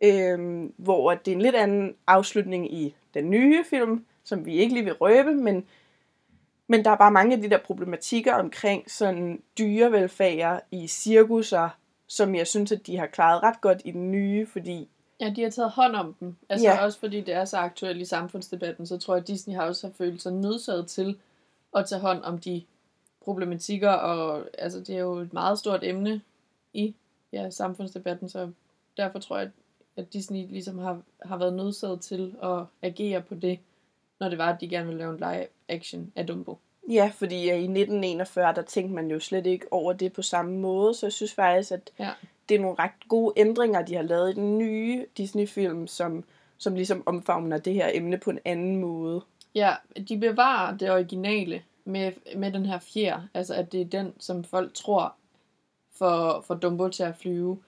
øhm, 0.01 0.73
hvor 0.77 1.13
det 1.13 1.31
er 1.31 1.35
en 1.35 1.41
lidt 1.41 1.55
anden 1.55 1.95
afslutning 2.07 2.73
i 2.73 2.95
den 3.13 3.29
nye 3.29 3.63
film, 3.69 4.05
som 4.23 4.45
vi 4.45 4.53
ikke 4.53 4.73
lige 4.73 4.83
vil 4.83 4.93
røbe, 4.93 5.31
men, 5.31 5.65
men 6.67 6.85
der 6.85 6.91
er 6.91 6.95
bare 6.95 7.11
mange 7.11 7.35
af 7.35 7.41
de 7.41 7.49
der 7.49 7.57
problematikker 7.57 8.33
omkring 8.33 8.91
sådan 8.91 9.41
dyrevelfærd 9.57 10.61
i 10.71 10.87
cirkusser, 10.87 11.69
som 12.07 12.35
jeg 12.35 12.47
synes, 12.47 12.71
at 12.71 12.87
de 12.87 12.97
har 12.97 13.05
klaret 13.07 13.43
ret 13.43 13.61
godt 13.61 13.81
i 13.85 13.91
den 13.91 14.11
nye, 14.11 14.45
fordi 14.45 14.89
Ja, 15.21 15.33
de 15.35 15.43
har 15.43 15.49
taget 15.49 15.71
hånd 15.71 15.95
om 15.95 16.15
dem. 16.19 16.35
Altså 16.49 16.67
Ja. 16.67 16.83
også 16.85 16.99
fordi 16.99 17.21
det 17.21 17.33
er 17.33 17.45
så 17.45 17.57
aktuelt 17.57 18.01
i 18.01 18.05
samfundsdebatten, 18.05 18.85
så 18.87 18.97
tror 18.97 19.15
jeg, 19.15 19.21
at 19.21 19.27
Disney 19.27 19.55
har 19.55 19.63
også 19.65 19.87
har 19.87 19.93
følt 19.93 20.21
sig 20.21 20.33
nødsaget 20.33 20.87
til 20.87 21.17
at 21.75 21.85
tage 21.89 22.01
hånd 22.01 22.23
om 22.23 22.37
de 22.37 22.63
problematikker, 23.21 23.91
og 23.91 24.45
altså 24.57 24.79
det 24.79 24.95
er 24.95 24.99
jo 24.99 25.15
et 25.15 25.33
meget 25.33 25.59
stort 25.59 25.83
emne 25.83 26.21
i 26.73 26.95
ja, 27.33 27.49
samfundsdebatten, 27.49 28.29
så 28.29 28.51
derfor 28.97 29.19
tror 29.19 29.37
jeg, 29.37 29.45
at 29.45 29.51
Disney 30.05 30.45
ligesom 30.49 30.77
har, 30.79 31.01
har 31.25 31.37
været 31.37 31.53
nødsaget 31.53 32.01
til 32.01 32.35
at 32.43 32.63
agere 32.81 33.21
på 33.21 33.35
det, 33.35 33.59
når 34.19 34.29
det 34.29 34.37
var, 34.37 34.53
at 34.53 34.61
de 34.61 34.67
gerne 34.67 34.85
ville 34.85 34.99
lave 34.99 35.11
en 35.13 35.17
live 35.17 35.45
action 35.69 36.11
af 36.15 36.27
Dumbo. 36.27 36.57
Ja, 36.89 37.11
fordi 37.15 37.35
i 37.43 37.49
1941, 37.49 38.53
der 38.55 38.61
tænkte 38.61 38.95
man 38.95 39.11
jo 39.11 39.19
slet 39.19 39.45
ikke 39.45 39.65
over 39.71 39.93
det 39.93 40.13
på 40.13 40.21
samme 40.21 40.57
måde, 40.57 40.93
så 40.93 41.05
jeg 41.05 41.13
synes 41.13 41.33
faktisk, 41.33 41.71
at 41.71 41.91
Ja. 41.99 42.09
det 42.49 42.55
er 42.55 42.59
nogle 42.61 42.75
ret 42.79 43.07
gode 43.07 43.33
ændringer, 43.37 43.81
de 43.81 43.95
har 43.95 44.01
lavet 44.01 44.31
i 44.31 44.35
den 44.35 44.57
nye 44.57 45.05
Disney-film, 45.17 45.87
som, 45.87 46.23
som 46.57 46.75
ligesom 46.75 47.03
omfavner 47.05 47.57
det 47.57 47.73
her 47.73 47.89
emne 47.93 48.17
på 48.17 48.29
en 48.29 48.39
anden 48.45 48.75
måde. 48.75 49.21
Ja, 49.55 49.75
de 50.09 50.17
bevarer 50.17 50.77
det 50.77 50.91
originale 50.91 51.61
med, 51.85 52.11
med 52.35 52.51
den 52.51 52.65
her 52.65 52.79
fjer. 52.79 53.21
Altså, 53.33 53.53
at 53.53 53.71
det 53.71 53.81
er 53.81 53.85
den, 53.85 54.13
som 54.19 54.43
folk 54.43 54.73
tror 54.73 55.15
for, 55.91 56.43
for 56.47 56.55
Dumbo 56.55 56.87
til 56.89 57.03
at 57.03 57.15
flyve. 57.17 57.59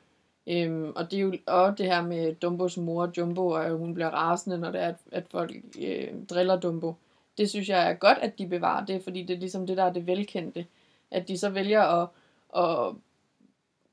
Øhm, 0.47 0.91
og 0.95 1.11
det 1.11 1.17
er 1.17 1.21
jo 1.21 1.33
også 1.47 1.75
det 1.77 1.85
her 1.85 2.01
med 2.01 2.35
Dumbos 2.35 2.77
mor, 2.77 3.11
Jumbo, 3.17 3.47
og 3.47 3.65
at 3.65 3.77
hun 3.77 3.93
bliver 3.93 4.09
rasende, 4.09 4.57
når 4.57 4.71
det 4.71 4.81
er, 4.81 4.87
at, 4.87 4.95
at 5.11 5.23
folk 5.29 5.55
øh, 5.81 6.07
driller 6.29 6.59
Dumbo. 6.59 6.93
Det 7.37 7.49
synes 7.49 7.69
jeg 7.69 7.89
er 7.89 7.93
godt, 7.93 8.17
at 8.17 8.37
de 8.37 8.47
bevarer 8.47 8.85
det, 8.85 9.03
fordi 9.03 9.23
det 9.23 9.33
er 9.33 9.39
ligesom 9.39 9.67
det, 9.67 9.77
der 9.77 9.83
er 9.83 9.93
det 9.93 10.07
velkendte. 10.07 10.65
At 11.11 11.27
de 11.27 11.37
så 11.37 11.49
vælger 11.49 11.81
at, 11.81 12.09
at 12.57 12.93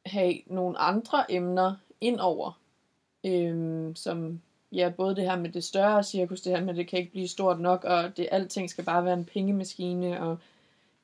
have 0.06 0.34
nogle 0.46 0.78
andre 0.78 1.32
emner 1.32 1.74
ind 2.00 2.20
over, 2.20 2.60
øhm, 3.24 3.94
som, 3.96 4.40
ja, 4.72 4.92
både 4.96 5.16
det 5.16 5.24
her 5.24 5.36
med 5.36 5.50
det 5.50 5.64
større 5.64 6.04
cirkus, 6.04 6.40
det 6.40 6.52
her 6.52 6.60
med, 6.60 6.70
at 6.70 6.76
det 6.76 6.88
kan 6.88 6.98
ikke 6.98 7.12
blive 7.12 7.28
stort 7.28 7.60
nok, 7.60 7.84
og 7.84 8.16
det 8.16 8.28
alting 8.30 8.70
skal 8.70 8.84
bare 8.84 9.04
være 9.04 9.14
en 9.14 9.24
pengemaskine, 9.24 10.20
og 10.20 10.38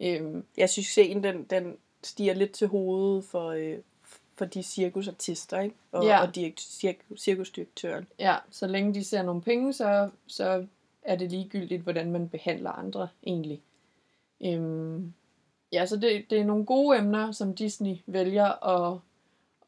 øhm, 0.01 0.45
Jeg 0.57 0.71
synes, 0.71 0.87
scenen, 0.87 1.25
den, 1.25 1.45
den 1.45 1.77
stiger 2.03 2.35
lidt 2.35 2.53
til 2.53 2.67
hovedet 2.67 3.25
for, 3.25 3.51
øh, 3.51 3.79
for 4.37 4.45
de 4.45 4.63
cirkusartister, 4.63 5.61
ikke? 5.61 5.75
Og, 5.93 6.05
Ja. 6.05 6.23
og 6.23 6.35
direkt, 6.35 6.61
cirkus, 6.61 7.21
cirkusdirektøren. 7.23 8.07
ja, 8.19 8.37
så 8.51 8.67
længe 8.67 8.95
de 8.95 9.05
ser 9.05 9.23
nogle 9.23 9.43
penge, 9.43 9.73
så, 9.73 10.11
så 10.27 10.67
er 11.03 11.17
det 11.17 11.31
ligegyldigt, 11.31 11.83
hvordan 11.83 12.11
man 12.13 12.29
behandler 12.29 12.71
andre 12.71 13.09
egentlig. 13.27 13.63
Øhm, 14.45 15.13
ja, 15.73 15.87
så 15.87 15.97
det, 15.97 16.25
det 16.31 16.41
er 16.41 16.45
nogle 16.45 16.65
gode 16.67 16.99
emner, 16.99 17.33
som 17.33 17.55
Disney 17.55 17.97
vælger 18.07 18.67
at, 18.69 18.99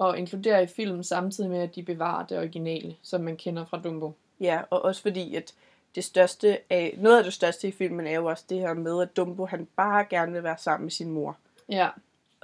at 0.01 0.19
inkludere 0.19 0.63
i 0.63 0.67
filmen, 0.67 1.05
samtidig 1.05 1.51
med, 1.51 1.59
at 1.59 1.75
de 1.75 1.83
bevarer 1.83 2.27
det 2.27 2.39
originale, 2.39 2.97
som 3.03 3.21
man 3.21 3.37
kender 3.37 3.65
fra 3.65 3.81
Dumbo. 3.85 4.13
Ja, 4.41 4.61
og 4.71 4.83
også 4.85 5.03
fordi, 5.03 5.35
at 5.35 5.55
det 5.95 6.05
største 6.05 6.59
af, 6.73 6.95
noget 6.99 7.19
af 7.19 7.25
det 7.25 7.33
største 7.33 7.69
i 7.69 7.71
filmen 7.71 8.07
er 8.07 8.15
jo 8.15 8.27
også 8.27 8.45
det 8.49 8.59
her 8.61 8.75
med, 8.75 9.03
at 9.03 9.17
Dumbo 9.17 9.47
han 9.47 9.69
bare 9.77 10.05
gerne 10.11 10.33
vil 10.33 10.43
være 10.43 10.59
sammen 10.59 10.85
med 10.85 10.91
sin 10.91 11.11
mor. 11.11 11.37
Ja, 11.69 11.89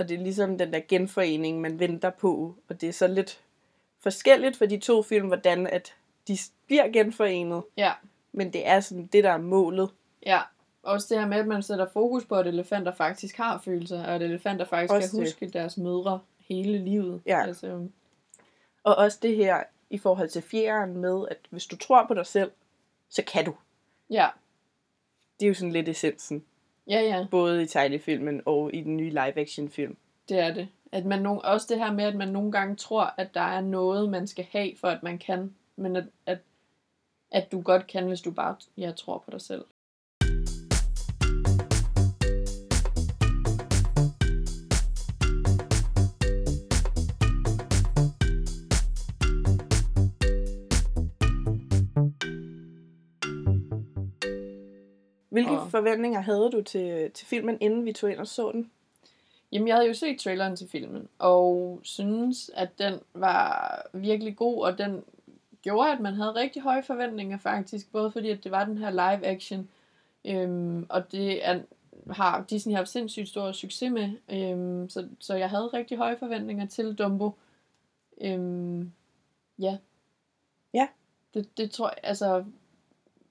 Og 0.02 0.09
det 0.09 0.14
er 0.18 0.23
ligesom 0.23 0.59
den 0.59 0.73
der 0.73 0.80
genforening, 0.88 1.61
man 1.61 1.78
venter 1.78 2.11
på. 2.11 2.54
Og 2.68 2.80
det 2.80 2.88
er 2.88 2.92
så 2.92 3.06
lidt 3.06 3.40
forskelligt 4.00 4.56
for 4.56 4.66
de 4.66 4.78
to 4.78 5.02
film, 5.02 5.26
hvordan 5.26 5.66
at 5.66 5.94
de 6.28 6.38
bliver 6.66 6.88
genforenet. 6.88 7.62
ja, 7.76 7.92
Men 8.32 8.52
det 8.52 8.66
er 8.68 8.80
sådan 8.80 9.06
det, 9.06 9.25
der 9.25 9.30
er 9.30 9.38
målet. 9.38 9.90
ja. 10.26 10.40
Også 10.82 11.06
det 11.11 11.18
her 11.21 11.26
med, 11.28 11.37
at 11.38 11.47
man 11.47 11.62
sætter 11.62 11.87
fokus 11.92 12.25
på, 12.25 12.35
at 12.35 12.47
elefanter 12.47 12.94
faktisk 12.94 13.37
har 13.37 13.59
følelser, 13.64 14.04
og 14.04 14.14
at 14.14 14.23
elefanter 14.23 14.64
faktisk 14.64 14.92
Også 14.94 15.11
kan 15.11 15.18
det. 15.21 15.26
huske 15.28 15.49
deres 15.49 15.76
mødre 15.76 16.21
hele 16.38 16.78
livet. 16.78 17.23
Ja. 17.26 17.42
Altså, 17.47 17.88
Og 18.85 18.97
også 18.97 19.18
det 19.23 19.37
her 19.37 19.62
i 19.90 19.99
forhold 19.99 20.28
til 20.28 20.42
fjeren 20.42 20.97
med, 20.97 21.26
at 21.30 21.38
hvis 21.50 21.66
du 21.66 21.76
tror 21.76 22.06
på 22.06 22.14
dig 22.14 22.26
selv, 22.26 22.50
så 23.09 23.23
kan 23.25 23.44
du. 23.44 23.54
ja, 24.11 24.28
Det 25.40 25.47
er 25.47 25.49
jo 25.49 25.54
sådan 25.54 25.73
lidt 25.73 25.88
essensen. 25.88 26.44
Ja, 26.89 27.01
ja. 27.01 27.27
Både 27.31 27.62
i 27.62 27.67
tegnefilmen 27.67 28.43
og 28.47 28.75
i 28.75 28.81
den 28.81 28.97
nye 28.97 29.11
live-action 29.11 29.69
film. 29.69 29.97
Det 30.29 30.39
er 30.39 30.55
det. 30.55 30.69
At 30.93 31.05
man 31.05 31.23
nogle, 31.23 31.45
også 31.45 31.67
det 31.71 31.79
her 31.79 31.93
med, 31.93 32.05
at 32.05 32.15
man 32.15 32.29
nogle 32.29 32.53
gange 32.53 32.77
tror, 32.77 33.15
at 33.17 33.35
der 33.35 33.41
er 33.41 33.61
noget, 33.61 34.11
man 34.11 34.27
skal 34.27 34.47
have, 34.53 34.71
for 34.81 34.89
at 34.89 35.03
man 35.03 35.19
kan. 35.19 35.55
Men 35.77 35.97
at, 35.97 36.05
at, 36.27 36.39
at 37.31 37.53
du 37.53 37.61
godt 37.61 37.87
kan, 37.87 38.07
hvis 38.07 38.21
du 38.21 38.31
bare 38.31 38.57
ja, 38.77 38.93
tror 38.97 39.19
på 39.19 39.31
dig 39.31 39.41
selv. 39.41 39.65
Forventninger 55.73 56.21
havde 56.21 56.50
du 56.52 56.62
til, 56.62 57.11
til 57.11 57.26
filmen, 57.26 57.59
inden 57.61 57.85
vi 57.85 57.93
tog 57.93 58.11
ind 58.11 58.19
og 58.19 58.26
så 58.26 58.52
den? 58.52 58.71
Jamen, 59.52 59.69
jeg 59.69 59.76
havde 59.76 59.88
jo 59.88 59.95
set 59.95 60.21
traileren 60.21 60.57
til 60.57 60.69
filmen, 60.69 61.09
og 61.19 61.81
synes, 61.83 62.50
at 62.55 62.79
den 62.79 63.00
var 63.14 63.87
virkelig 63.93 64.37
god, 64.37 64.64
og 64.64 64.79
den 64.79 65.05
gjorde, 65.62 65.93
at 65.93 66.00
man 66.00 66.14
havde 66.14 66.35
rigtig 66.35 66.62
høje 66.62 66.83
forventninger 66.83 67.38
faktisk, 67.38 67.93
både 67.93 68.11
fordi, 68.11 68.31
at 68.31 68.45
det 68.45 68.52
var 68.52 68.64
den 68.64 68.79
her 68.79 68.91
live 68.91 69.26
action, 69.26 69.69
øhm, 70.25 70.87
og 70.88 71.12
det 71.12 71.47
er, 71.49 71.61
har 72.11 72.45
Disney 72.50 72.75
haft 72.75 72.88
sindssygt 72.88 73.29
stor 73.29 73.52
succes 73.52 73.93
med, 73.93 74.11
øhm, 74.29 74.88
så, 74.88 75.09
så 75.21 75.35
jeg 75.35 75.50
havde 75.50 75.67
rigtig 75.67 75.97
høje 75.97 76.17
forventninger 76.19 76.67
til 76.67 76.95
Dumbo. 76.95 77.31
Øhm, 78.21 78.93
ja. 79.59 79.79
Ja. 80.75 80.88
Det, 81.35 81.59
det 81.59 81.71
tror 81.71 81.88
jeg, 81.88 81.99
altså, 82.02 82.45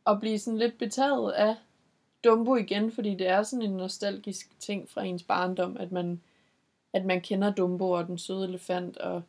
at 0.08 0.20
blive 0.20 0.40
sådan 0.40 0.60
lidt 0.60 0.78
betaget 0.78 1.32
af 1.32 1.56
Dumbo 2.24 2.56
igen, 2.56 2.92
fordi 2.92 3.16
det 3.16 3.28
er 3.28 3.44
sådan 3.44 3.66
en 3.66 3.78
nostalgisk 3.78 4.60
ting 4.60 4.90
fra 4.90 5.04
ens 5.04 5.24
barndom, 5.24 5.78
at 5.80 5.92
man, 5.92 6.22
at 6.94 7.06
man 7.06 7.22
kender 7.22 7.54
Dumbo 7.54 7.92
og 7.92 8.08
den 8.08 8.18
søde 8.18 8.44
elefant, 8.48 8.98
og 8.98 9.22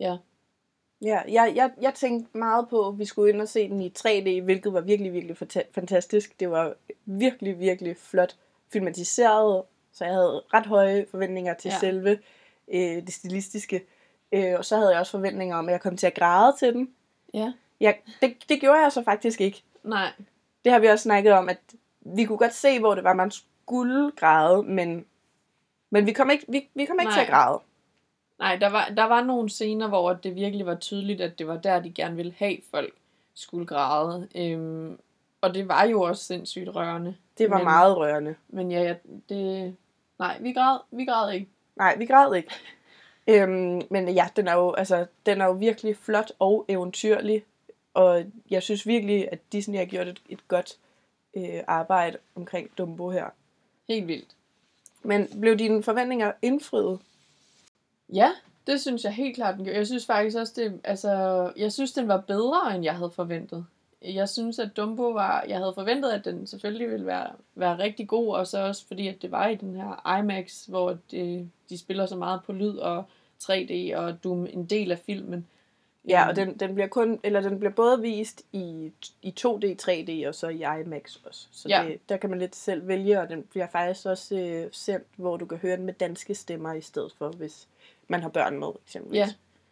ja, 0.00 0.16
Ja, 1.02 1.20
jeg, 1.28 1.52
jeg, 1.56 1.70
jeg 1.80 1.94
tænkte 1.94 2.38
meget 2.38 2.68
på, 2.68 2.88
at 2.88 2.98
vi 2.98 3.04
skulle 3.04 3.32
ind 3.32 3.40
og 3.40 3.48
se 3.48 3.68
den 3.68 3.80
i 3.80 3.92
3D, 3.98 4.40
hvilket 4.42 4.72
var 4.72 4.80
virkelig, 4.80 5.12
virkelig 5.12 5.36
fanta- 5.42 5.70
fantastisk. 5.72 6.40
Det 6.40 6.50
var 6.50 6.74
virkelig, 7.04 7.58
virkelig 7.60 7.96
flot 7.96 8.36
filmatiseret, 8.72 9.62
så 9.92 10.04
jeg 10.04 10.14
havde 10.14 10.42
ret 10.54 10.66
høje 10.66 11.06
forventninger 11.10 11.54
til 11.54 11.68
Ja. 11.68 11.74
ja. 11.74 11.78
selve 11.80 12.18
øh, 12.68 13.06
det 13.06 13.12
stilistiske. 13.12 13.84
Øh, 14.32 14.54
og 14.58 14.64
så 14.64 14.76
havde 14.76 14.90
jeg 14.90 15.00
også 15.00 15.12
forventninger 15.12 15.56
om, 15.56 15.68
at 15.68 15.72
jeg 15.72 15.80
kom 15.80 15.96
til 15.96 16.06
at 16.06 16.14
græde 16.14 16.56
til 16.58 16.72
den. 16.74 16.94
ja, 17.34 17.52
Ja, 17.80 17.92
det, 18.22 18.36
det 18.48 18.60
gjorde 18.60 18.78
jeg 18.80 18.92
så 18.92 19.02
faktisk 19.02 19.40
ikke. 19.40 19.62
nej, 19.82 20.12
Det 20.64 20.72
har 20.72 20.78
vi 20.78 20.86
også 20.86 21.02
snakket 21.02 21.32
om, 21.32 21.48
at 21.48 21.58
vi 22.14 22.24
kunne 22.24 22.38
godt 22.38 22.54
se, 22.54 22.78
hvor 22.78 22.94
det 22.94 23.04
var, 23.04 23.14
man 23.14 23.30
skulle 23.30 24.12
græde, 24.16 24.62
men, 24.62 25.06
men 25.90 26.06
vi 26.06 26.12
kom 26.12 26.30
ikke, 26.30 26.44
vi, 26.48 26.68
vi 26.74 26.84
kom 26.84 27.00
ikke 27.00 27.12
til 27.12 27.20
at 27.20 27.28
græde. 27.28 27.60
nej, 28.38 28.56
der 28.56 28.70
var, 28.70 28.88
der 28.96 29.04
var 29.04 29.22
nogle 29.22 29.48
scener, 29.50 29.88
hvor 29.88 30.12
det 30.12 30.34
virkelig 30.34 30.66
var 30.66 30.74
tydeligt, 30.74 31.20
at 31.20 31.38
det 31.38 31.46
var 31.46 31.56
der, 31.56 31.80
de 31.80 31.92
gerne 31.92 32.16
ville 32.16 32.34
have 32.38 32.56
folk 32.70 32.94
skulle 33.34 33.66
græde, 33.66 34.28
øhm, 34.34 34.98
og 35.40 35.54
det 35.54 35.68
var 35.68 35.84
jo 35.84 36.02
også 36.02 36.24
sindssygt 36.24 36.74
rørende. 36.74 37.16
Det 37.38 37.50
var 37.50 37.56
Men- 37.56 37.64
meget 37.64 37.96
rørende. 37.96 38.34
Men 38.48 38.70
ja, 38.72 38.82
ja 38.82 38.94
det, 39.28 39.76
nej, 40.18 40.38
vi 40.40 40.52
græd, 40.52 40.78
vi 40.90 41.04
græd 41.04 41.32
ikke. 41.32 41.48
Nej, 41.76 41.96
vi 41.96 42.06
græd 42.06 42.34
ikke. 42.34 42.50
øhm, 43.30 43.82
men 43.90 44.08
ja, 44.08 44.28
den 44.36 44.48
er, 44.48 44.54
jo, 44.54 44.72
altså, 44.72 45.06
den 45.26 45.40
er 45.40 45.44
jo 45.44 45.52
virkelig 45.52 45.96
flot 45.96 46.32
og 46.38 46.64
eventyrlig. 46.68 47.44
Og 47.94 48.24
jeg 48.50 48.62
synes 48.62 48.86
virkelig, 48.86 49.28
at 49.32 49.38
Disney 49.52 49.78
har 49.78 49.84
gjort 49.84 50.08
et, 50.08 50.22
et 50.28 50.48
godt 50.48 50.76
øh, 51.36 51.62
arbejde 51.66 52.18
omkring 52.34 52.70
Dumbo 52.78 53.10
her. 53.10 53.26
Helt 53.88 54.06
vildt. 54.06 54.28
Men 55.02 55.28
blev 55.40 55.56
dine 55.58 55.82
forventninger 55.82 56.32
indfriet? 56.42 56.98
Ja, 58.12 58.32
det 58.66 58.80
synes 58.80 59.04
jeg 59.04 59.12
helt 59.12 59.36
klart, 59.36 59.54
den 59.56 59.64
gjorde. 59.64 59.78
Jeg 59.78 59.86
synes 59.86 60.06
faktisk 60.06 60.36
også, 60.36 60.52
det, 60.56 60.80
altså, 60.84 61.10
jeg 61.56 61.72
synes, 61.72 61.92
den 61.92 62.08
var 62.08 62.20
bedre, 62.20 62.74
end 62.74 62.84
jeg 62.84 62.94
havde 62.94 63.10
forventet. 63.10 63.66
Jeg 64.02 64.28
synes, 64.28 64.58
at 64.58 64.76
Dumbo 64.76 65.02
var, 65.02 65.44
jeg 65.48 65.58
havde 65.58 65.72
forventet, 65.74 66.10
at 66.10 66.24
den 66.24 66.46
selvfølgelig 66.46 66.90
ville 66.90 67.06
være, 67.06 67.28
være 67.54 67.78
rigtig 67.78 68.08
god, 68.08 68.34
og 68.34 68.46
så 68.46 68.58
også 68.58 68.86
fordi, 68.86 69.08
at 69.08 69.22
det 69.22 69.30
var 69.30 69.48
i 69.48 69.54
den 69.54 69.76
her 69.76 70.18
IMAX, 70.18 70.64
hvor 70.64 70.96
det, 71.10 71.50
de 71.68 71.78
spiller 71.78 72.06
så 72.06 72.16
meget 72.16 72.40
på 72.44 72.52
lyd 72.52 72.76
og 72.76 73.04
3D, 73.42 73.96
og 73.96 74.24
du 74.24 74.44
er 74.44 74.46
en 74.46 74.64
del 74.64 74.92
af 74.92 74.98
filmen. 74.98 75.46
Ja, 76.08 76.22
Øhm, 76.22 76.28
og 76.28 76.36
den, 76.36 76.56
den 76.58 76.74
bliver 76.74 76.88
kun, 76.88 77.20
eller 77.22 77.40
den 77.40 77.58
bliver 77.58 77.72
både 77.72 78.00
vist 78.00 78.42
i, 78.52 78.92
i 79.22 79.34
2D, 79.40 79.76
3D 79.82 80.28
og 80.28 80.34
så 80.34 80.48
i 80.48 80.80
IMAX 80.80 81.16
også. 81.24 81.46
Så 81.52 81.68
Ja. 81.68 81.82
ja. 81.82 81.88
det, 81.88 82.08
der 82.08 82.16
kan 82.16 82.30
man 82.30 82.38
lidt 82.38 82.56
selv 82.56 82.88
vælge, 82.88 83.20
og 83.20 83.28
den 83.28 83.42
bliver 83.42 83.66
faktisk 83.72 84.06
også 84.06 84.36
øh, 84.38 84.68
sendt, 84.72 85.06
hvor 85.16 85.36
du 85.36 85.46
kan 85.46 85.58
høre 85.58 85.76
den 85.76 85.84
med 85.84 85.94
danske 85.94 86.34
stemmer 86.34 86.72
i 86.72 86.80
stedet 86.80 87.12
for, 87.18 87.28
hvis 87.28 87.68
man 88.08 88.22
har 88.22 88.28
børn 88.28 88.58
med, 88.58 88.68
eksempelvis. 88.86 89.18
Ja. 89.18 89.28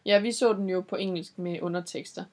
Ja, 0.07 0.19
vi 0.19 0.33
så 0.33 0.53
den 0.53 0.69
jo 0.69 0.81
på 0.81 0.97
engelsk 0.97 1.39
med 1.39 1.63
undertekster. 1.63 2.25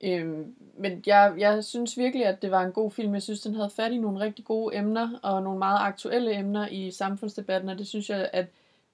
Øhm, 0.00 0.54
men 0.78 1.02
jeg, 1.06 1.34
jeg 1.38 1.64
synes 1.64 1.98
virkelig, 1.98 2.26
at 2.26 2.42
det 2.42 2.50
var 2.50 2.62
en 2.62 2.72
god 2.72 2.90
film. 2.90 3.14
Jeg 3.14 3.22
synes, 3.22 3.40
den 3.40 3.54
havde 3.54 3.70
fat 3.70 3.92
i 3.92 3.98
nogle 3.98 4.20
rigtig 4.20 4.44
gode 4.44 4.76
emner, 4.76 5.18
og 5.22 5.42
nogle 5.42 5.58
meget 5.58 5.78
aktuelle 5.80 6.38
emner 6.38 6.68
i 6.68 6.90
samfundsdebatten, 6.90 7.68
og 7.70 7.78
det 7.78 7.86
synes 7.86 8.10
jeg, 8.10 8.30
at 8.32 8.46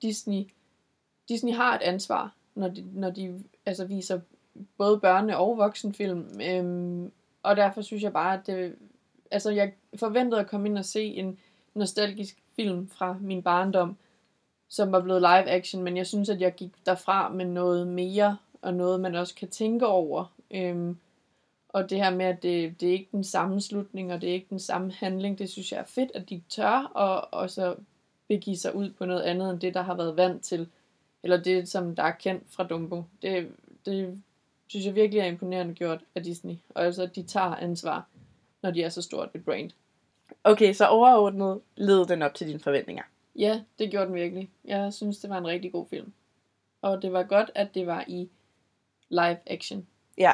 Disney, 0.02 0.42
Disney 1.28 1.52
har 1.54 1.74
et 1.74 1.82
ansvar, 1.82 2.34
når 2.54 2.68
de, 2.68 2.84
når 2.94 3.10
de 3.10 3.44
altså, 3.66 3.84
viser 3.84 4.20
både 4.78 5.00
børne- 5.04 5.34
og 5.34 5.58
voksenfilm. 5.58 6.40
Øhm, 6.42 7.12
og 7.42 7.56
derfor 7.56 7.82
synes 7.82 8.02
jeg 8.02 8.12
bare, 8.12 8.38
at 8.38 8.46
det, 8.46 8.74
altså, 9.30 9.50
jeg 9.50 9.72
forventede 9.96 10.40
at 10.40 10.48
komme 10.48 10.68
ind 10.68 10.78
og 10.78 10.84
se 10.84 11.04
en 11.04 11.38
nostalgisk 11.74 12.36
film 12.56 12.88
fra 12.88 13.16
min 13.20 13.42
barndom, 13.42 13.96
som 14.68 14.92
var 14.92 15.00
blevet 15.00 15.22
live 15.22 15.50
action, 15.50 15.82
men 15.82 15.96
jeg 15.96 16.06
synes, 16.06 16.28
at 16.28 16.40
jeg 16.40 16.54
gik 16.54 16.72
derfra 16.86 17.28
med 17.28 17.44
noget 17.44 17.86
mere, 17.86 18.36
og 18.62 18.74
noget, 18.74 19.00
man 19.00 19.14
også 19.14 19.34
kan 19.34 19.48
tænke 19.48 19.86
over. 19.86 20.32
Øhm, 20.50 20.96
og 21.68 21.90
det 21.90 21.98
her 21.98 22.10
med, 22.10 22.26
at 22.26 22.42
det, 22.42 22.80
det 22.80 22.88
er 22.88 22.92
ikke 22.92 23.08
den 23.12 23.24
samme 23.24 23.60
slutning, 23.60 24.12
og 24.12 24.20
det 24.20 24.28
er 24.28 24.34
ikke 24.34 24.46
den 24.50 24.58
samme 24.58 24.92
handling, 24.92 25.38
det 25.38 25.50
synes 25.50 25.72
jeg 25.72 25.80
er 25.80 25.84
fedt, 25.84 26.10
at 26.14 26.30
de 26.30 26.42
tør, 26.48 26.90
og, 26.94 27.40
og 27.40 27.50
så 27.50 27.74
begive 28.28 28.56
sig 28.56 28.74
ud 28.74 28.90
på 28.90 29.04
noget 29.04 29.22
andet, 29.22 29.50
end 29.50 29.60
det, 29.60 29.74
der 29.74 29.82
har 29.82 29.94
været 29.94 30.16
vant 30.16 30.42
til, 30.42 30.68
eller 31.22 31.36
det, 31.36 31.68
som 31.68 31.96
der 31.96 32.02
er 32.02 32.10
kendt 32.10 32.42
fra 32.48 32.64
Dumbo. 32.64 33.04
Det, 33.22 33.48
det 33.86 34.22
synes 34.72 34.86
jeg 34.86 34.94
virkelig 34.94 35.20
er 35.20 35.26
imponerende 35.26 35.74
gjort 35.74 36.00
af 36.14 36.22
Disney, 36.22 36.54
og 36.68 36.84
altså, 36.84 37.02
at 37.02 37.16
de 37.16 37.22
tager 37.22 37.54
ansvar, 37.56 38.06
når 38.62 38.70
de 38.70 38.82
er 38.82 38.88
så 38.88 39.02
stort 39.02 39.28
et 39.34 39.44
brand. 39.44 39.70
Okay, 40.44 40.72
så 40.72 40.86
overordnet 40.86 41.60
led 41.76 42.06
den 42.06 42.22
op 42.22 42.34
til 42.34 42.46
dine 42.46 42.58
forventninger. 42.58 43.02
Ja, 43.36 43.60
det 43.78 43.90
gjorde 43.90 44.06
den 44.06 44.14
virkelig. 44.14 44.50
Jeg 44.64 44.92
synes, 44.92 45.18
det 45.18 45.30
var 45.30 45.38
en 45.38 45.46
rigtig 45.46 45.72
god 45.72 45.86
film. 45.90 46.12
Og 46.82 47.02
det 47.02 47.12
var 47.12 47.22
godt, 47.22 47.50
at 47.54 47.74
det 47.74 47.86
var 47.86 48.04
i 48.06 48.30
live 49.08 49.38
action. 49.46 49.86
Ja, 50.18 50.32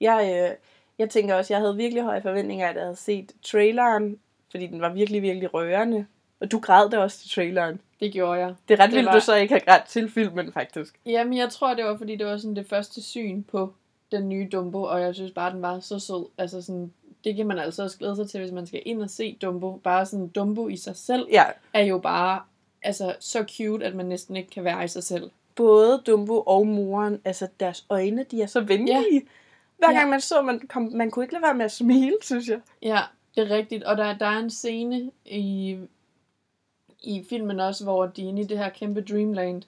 jeg, 0.00 0.48
øh, 0.50 0.56
jeg 0.98 1.10
tænker 1.10 1.34
også, 1.34 1.54
jeg 1.54 1.60
havde 1.60 1.76
virkelig 1.76 2.02
høje 2.02 2.22
forventninger, 2.22 2.68
at 2.68 2.76
jeg 2.76 2.84
havde 2.84 2.96
set 2.96 3.32
traileren, 3.42 4.20
fordi 4.50 4.66
den 4.66 4.80
var 4.80 4.92
virkelig, 4.92 5.22
virkelig 5.22 5.54
rørende. 5.54 6.06
Og 6.40 6.52
du 6.52 6.58
græd 6.58 6.90
da 6.90 6.98
også 6.98 7.18
til 7.18 7.30
traileren. 7.30 7.80
Det 8.00 8.12
gjorde 8.12 8.40
jeg. 8.40 8.54
Det 8.68 8.74
er 8.80 8.82
ret 8.84 8.90
Det 8.90 8.96
vildt, 8.96 9.06
var- 9.06 9.14
du 9.14 9.20
så 9.20 9.34
ikke 9.34 9.54
har 9.54 9.60
grædt 9.60 9.84
til 9.88 10.10
filmen, 10.10 10.52
faktisk. 10.52 11.00
Jamen, 11.06 11.36
jeg 11.36 11.50
tror, 11.50 11.74
det 11.74 11.84
var, 11.84 11.96
fordi 11.96 12.16
det 12.16 12.26
var 12.26 12.36
sådan 12.36 12.56
det 12.56 12.66
første 12.68 13.02
syn 13.02 13.42
på 13.42 13.72
den 14.12 14.28
nye 14.28 14.48
Dumbo, 14.52 14.82
og 14.82 15.00
jeg 15.00 15.14
synes 15.14 15.32
bare, 15.32 15.52
den 15.52 15.62
var 15.62 15.80
så 15.80 15.98
sød. 15.98 16.26
Altså 16.38 16.62
sådan, 16.62 16.92
det 17.24 17.36
kan 17.36 17.46
man 17.46 17.58
altså 17.58 17.82
også 17.82 17.98
glæde 17.98 18.16
sig 18.16 18.30
til, 18.30 18.40
hvis 18.40 18.52
man 18.52 18.66
skal 18.66 18.82
ind 18.86 19.02
og 19.02 19.10
se 19.10 19.36
Dumbo. 19.42 19.72
Bare 19.84 20.06
sådan 20.06 20.28
Dumbo 20.28 20.68
i 20.68 20.76
sig 20.76 20.96
selv 20.96 21.26
Ja, 21.32 21.44
er 21.74 21.82
jo 21.84 21.98
bare 21.98 22.40
altså, 22.82 23.14
så 23.20 23.44
cute, 23.56 23.86
at 23.86 23.94
man 23.94 24.06
næsten 24.06 24.36
ikke 24.36 24.50
kan 24.50 24.64
være 24.64 24.84
i 24.84 24.88
sig 24.88 25.02
selv. 25.04 25.30
både 25.54 26.02
Dumbo 26.06 26.40
og 26.40 26.66
moren, 26.66 27.20
altså 27.24 27.48
deres 27.60 27.86
øjne, 27.90 28.24
de 28.30 28.42
er 28.42 28.46
så 28.46 28.60
venlige. 28.60 29.14
Ja. 29.14 29.20
Hver 29.78 29.90
Ja. 29.92 29.98
gang 29.98 30.10
man 30.10 30.20
så, 30.20 30.42
man, 30.42 30.60
kom, 30.68 30.90
man 30.94 31.10
kunne 31.10 31.24
ikke 31.24 31.32
lade 31.34 31.42
være 31.42 31.54
med 31.54 31.64
at 31.64 31.72
smile, 31.72 32.16
synes 32.22 32.48
jeg. 32.48 32.60
Ja, 32.82 33.00
det 33.34 33.50
er 33.50 33.56
rigtigt. 33.56 33.84
Og 33.84 33.96
der, 33.96 34.18
der 34.18 34.26
er 34.26 34.38
en 34.38 34.50
scene 34.50 35.10
i, 35.26 35.76
i 37.02 37.24
filmen 37.28 37.60
også, 37.60 37.84
hvor 37.84 38.06
de 38.06 38.24
er 38.24 38.28
inde 38.28 38.42
i 38.42 38.44
det 38.44 38.58
her 38.58 38.68
kæmpe 38.68 39.00
Dreamland, 39.02 39.62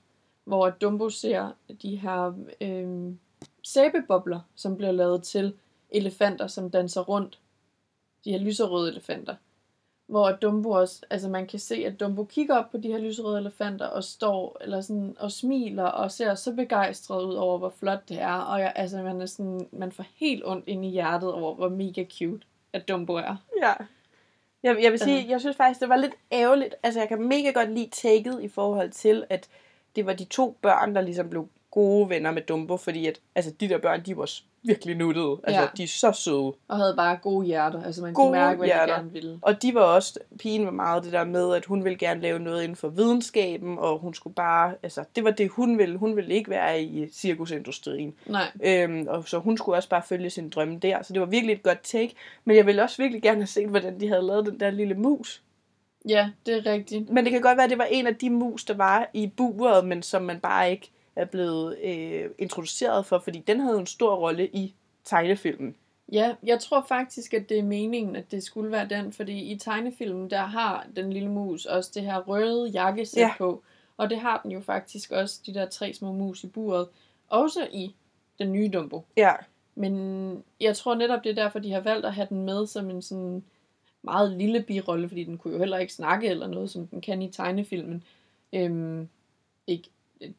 hvor 0.45 0.71
Dumbo 0.71 1.11
ser 1.11 1.51
de 1.83 1.97
her 1.97 2.33
øh, 2.61 3.13
sæbebobler, 3.63 4.41
som 4.55 4.77
bliver 4.77 4.93
lavet 4.93 5.23
til 5.23 5.55
elefanter, 5.91 6.47
som 6.47 6.71
danser 6.71 7.01
rundt. 7.01 7.39
De 8.25 8.31
her 8.31 8.39
lyserøde 8.39 8.91
elefanter. 8.91 9.35
Hvor 10.07 10.31
Dumbo 10.31 10.71
også, 10.71 11.03
altså 11.11 11.29
man 11.29 11.47
kan 11.47 11.59
se, 11.59 11.75
at 11.75 12.01
Dumbo 12.01 12.25
kigger 12.25 12.57
op 12.57 12.71
på 12.71 12.79
de 12.79 12.89
her 12.89 12.99
lyserøde 12.99 13.39
elefanter 13.39 13.87
og 13.87 14.05
står 14.05 14.57
eller 14.61 14.81
sådan, 14.81 15.17
og 15.19 15.33
smiler 15.33 15.85
og 15.85 16.11
ser 16.11 16.35
så 16.35 16.53
begejstret 16.53 17.25
ud 17.25 17.35
over, 17.35 17.59
hvor 17.59 17.69
flot 17.79 18.09
det 18.09 18.21
er. 18.21 18.35
Og 18.35 18.61
jeg, 18.61 18.73
altså 18.77 19.03
man, 19.03 19.21
er 19.21 19.27
sådan, 19.27 19.69
man 19.73 19.93
får 19.93 20.05
helt 20.15 20.43
ondt 20.47 20.69
ind 20.69 20.85
i 20.85 20.89
hjertet 20.89 21.33
over, 21.33 21.55
hvor 21.55 21.69
mega 21.69 22.05
cute 22.05 22.47
at 22.73 22.89
Dumbo 22.89 23.15
er. 23.15 23.37
Ja. 23.63 23.73
Jeg, 24.63 24.83
jeg 24.83 24.91
vil 24.93 24.99
sige, 25.01 25.21
Ja. 25.23 25.31
jeg 25.31 25.41
synes 25.41 25.57
faktisk, 25.57 25.81
det 25.81 25.89
var 25.89 25.97
lidt 25.97 26.15
ærgerligt. 26.33 26.75
Altså, 26.83 27.01
jeg 27.01 27.09
kan 27.09 27.23
mega 27.29 27.51
godt 27.51 27.71
lide 27.75 27.91
taket 27.91 28.43
i 28.43 28.49
forhold 28.49 28.91
til, 28.91 29.25
at 29.31 29.49
det 29.97 30.07
var 30.07 30.13
de 30.13 30.25
to 30.25 30.57
børn, 30.63 30.95
der 30.95 31.01
ligesom 31.01 31.31
blev 31.31 31.49
gode 31.71 32.09
venner 32.11 32.31
med 32.31 32.43
Dumbo, 32.43 32.77
fordi 32.77 33.07
at, 33.07 33.21
altså, 33.35 33.51
de 33.61 33.69
der 33.69 33.79
børn, 33.79 34.03
de 34.07 34.17
var 34.17 34.31
virkelig 34.63 34.97
nuttede. 34.97 35.41
Altså, 35.45 35.61
Ja. 35.63 35.69
de 35.77 35.83
er 35.83 35.87
så 35.87 36.13
søde. 36.13 36.53
Og 36.69 36.77
havde 36.77 36.95
bare 36.97 37.17
gode 37.17 37.47
hjerter. 37.47 37.83
Altså 37.85 38.03
man 38.03 38.13
Gode 38.13 38.27
kunne 38.27 38.33
mærke, 38.33 38.59
hvad 38.59 38.67
hjerter. 38.67 38.87
de 38.87 38.93
gerne 38.93 39.13
ville. 39.13 39.39
Og 39.43 39.63
de 39.63 39.75
var 39.75 39.81
også, 39.81 40.19
pigen 40.39 40.65
var 40.65 40.71
meget 40.71 41.05
det 41.05 41.13
der 41.13 41.25
med, 41.25 41.55
at 41.55 41.65
hun 41.65 41.85
ville 41.85 41.99
gerne 41.99 42.21
lave 42.21 42.39
noget 42.39 42.63
inden 42.63 42.77
for 42.77 42.89
videnskaben, 42.89 43.79
og 43.79 43.99
hun 43.99 44.15
skulle 44.15 44.35
bare, 44.35 44.75
altså, 44.83 45.05
det 45.17 45.25
var 45.25 45.31
det, 45.31 45.49
hun 45.51 45.79
ville. 45.79 45.97
Hun 45.99 46.17
ville 46.17 46.35
ikke 46.35 46.51
være 46.51 46.83
i 46.83 47.09
cirkusindustrien. 47.13 48.15
Nej, 48.27 48.51
Øhm, 48.65 49.07
og 49.09 49.29
så 49.29 49.39
hun 49.39 49.57
skulle 49.59 49.77
også 49.79 49.89
bare 49.89 50.03
følge 50.09 50.31
sin 50.31 50.49
drømme 50.49 50.79
der. 50.79 51.03
Så 51.03 51.13
det 51.13 51.21
var 51.21 51.27
virkelig 51.27 51.53
et 51.53 51.63
godt 51.63 51.83
take. 51.83 52.15
Men 52.45 52.57
jeg 52.57 52.67
ville 52.67 52.83
også 52.83 52.97
virkelig 53.03 53.23
gerne 53.23 53.41
have 53.41 53.47
set, 53.47 53.69
hvordan 53.69 54.01
de 54.01 54.09
havde 54.09 54.23
lavet 54.27 54.47
den 54.47 54.61
der 54.61 54.71
lille 54.71 54.95
mus. 54.95 55.43
ja, 56.09 56.31
det 56.47 56.57
er 56.67 56.73
rigtigt. 56.73 57.11
Men 57.11 57.25
det 57.25 57.33
kan 57.33 57.41
godt 57.43 57.57
være, 57.57 57.65
at 57.65 57.71
det 57.71 57.79
var 57.79 57.85
en 57.91 58.07
af 58.07 58.17
de 58.17 58.31
mus, 58.31 58.65
der 58.65 58.75
var 58.75 59.11
i 59.15 59.27
buret, 59.37 59.85
men 59.87 60.03
som 60.03 60.23
man 60.23 60.41
bare 60.41 60.71
ikke 60.71 60.91
er 61.17 61.25
blevet 61.25 61.79
øh, 61.83 62.31
introduceret 62.39 63.07
for, 63.07 63.19
fordi 63.19 63.39
den 63.39 63.61
havde 63.61 63.79
en 63.79 63.87
stor 63.87 64.15
rolle 64.15 64.49
i 64.49 64.75
tegnefilmen. 65.05 65.77
Ja, 66.13 66.35
jeg 66.43 66.61
tror 66.61 66.85
faktisk, 66.89 67.35
at 67.35 67.49
det 67.49 67.59
er 67.59 67.63
meningen, 67.63 68.17
at 68.17 68.31
det 68.31 68.43
skulle 68.43 68.71
være 68.71 68.89
den, 68.89 69.13
fordi 69.13 69.39
i 69.53 69.57
tegnefilmen, 69.59 70.31
der 70.31 70.41
har 70.43 70.87
den 70.97 71.13
lille 71.13 71.29
mus 71.29 71.67
også 71.67 71.91
det 71.95 72.03
her 72.03 72.19
røde 72.19 72.69
jakkesæt 72.69 73.21
Ja. 73.21 73.33
på. 73.39 73.63
Og 73.97 74.11
det 74.11 74.21
har 74.21 74.41
den 74.43 74.51
jo 74.51 74.61
faktisk 74.61 75.11
også, 75.13 75.41
de 75.47 75.55
der 75.55 75.67
tre 75.67 75.93
små 75.95 76.13
mus 76.13 76.45
i 76.45 76.47
buret. 76.47 76.89
Også 77.29 77.69
i 77.73 77.95
den 78.39 78.53
nye 78.53 78.71
Dumbo. 78.73 79.05
Ja, 79.17 79.33
Men 79.75 80.45
jeg 80.61 80.77
tror 80.77 80.95
netop, 80.95 81.25
det 81.25 81.31
er 81.31 81.35
derfor, 81.43 81.59
de 81.59 81.73
har 81.73 81.81
valgt 81.81 82.07
at 82.07 82.15
have 82.15 82.27
den 82.31 82.45
med 82.45 82.67
som 82.67 82.91
en 82.91 83.03
sådan 83.03 83.45
meget 84.03 84.33
lille 84.33 84.63
birolle, 84.63 85.09
fordi 85.09 85.25
den 85.25 85.39
kunne 85.39 85.53
jo 85.53 85.59
heller 85.59 85.79
ikke 85.79 85.93
snakke 85.93 86.29
eller 86.29 86.47
noget, 86.47 86.71
som 86.71 86.87
den 86.87 87.01
kan 87.01 87.23
i 87.23 87.31
tegnefilmen. 87.31 88.03
Øhm, 88.53 89.09
ikke, 89.67 89.89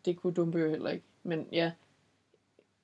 det 0.05 0.17
kunne 0.21 0.33
Dumbo 0.33 0.57
jo 0.57 0.69
heller 0.69 0.89
ikke, 0.89 1.05
men 1.23 1.47
ja. 1.51 1.71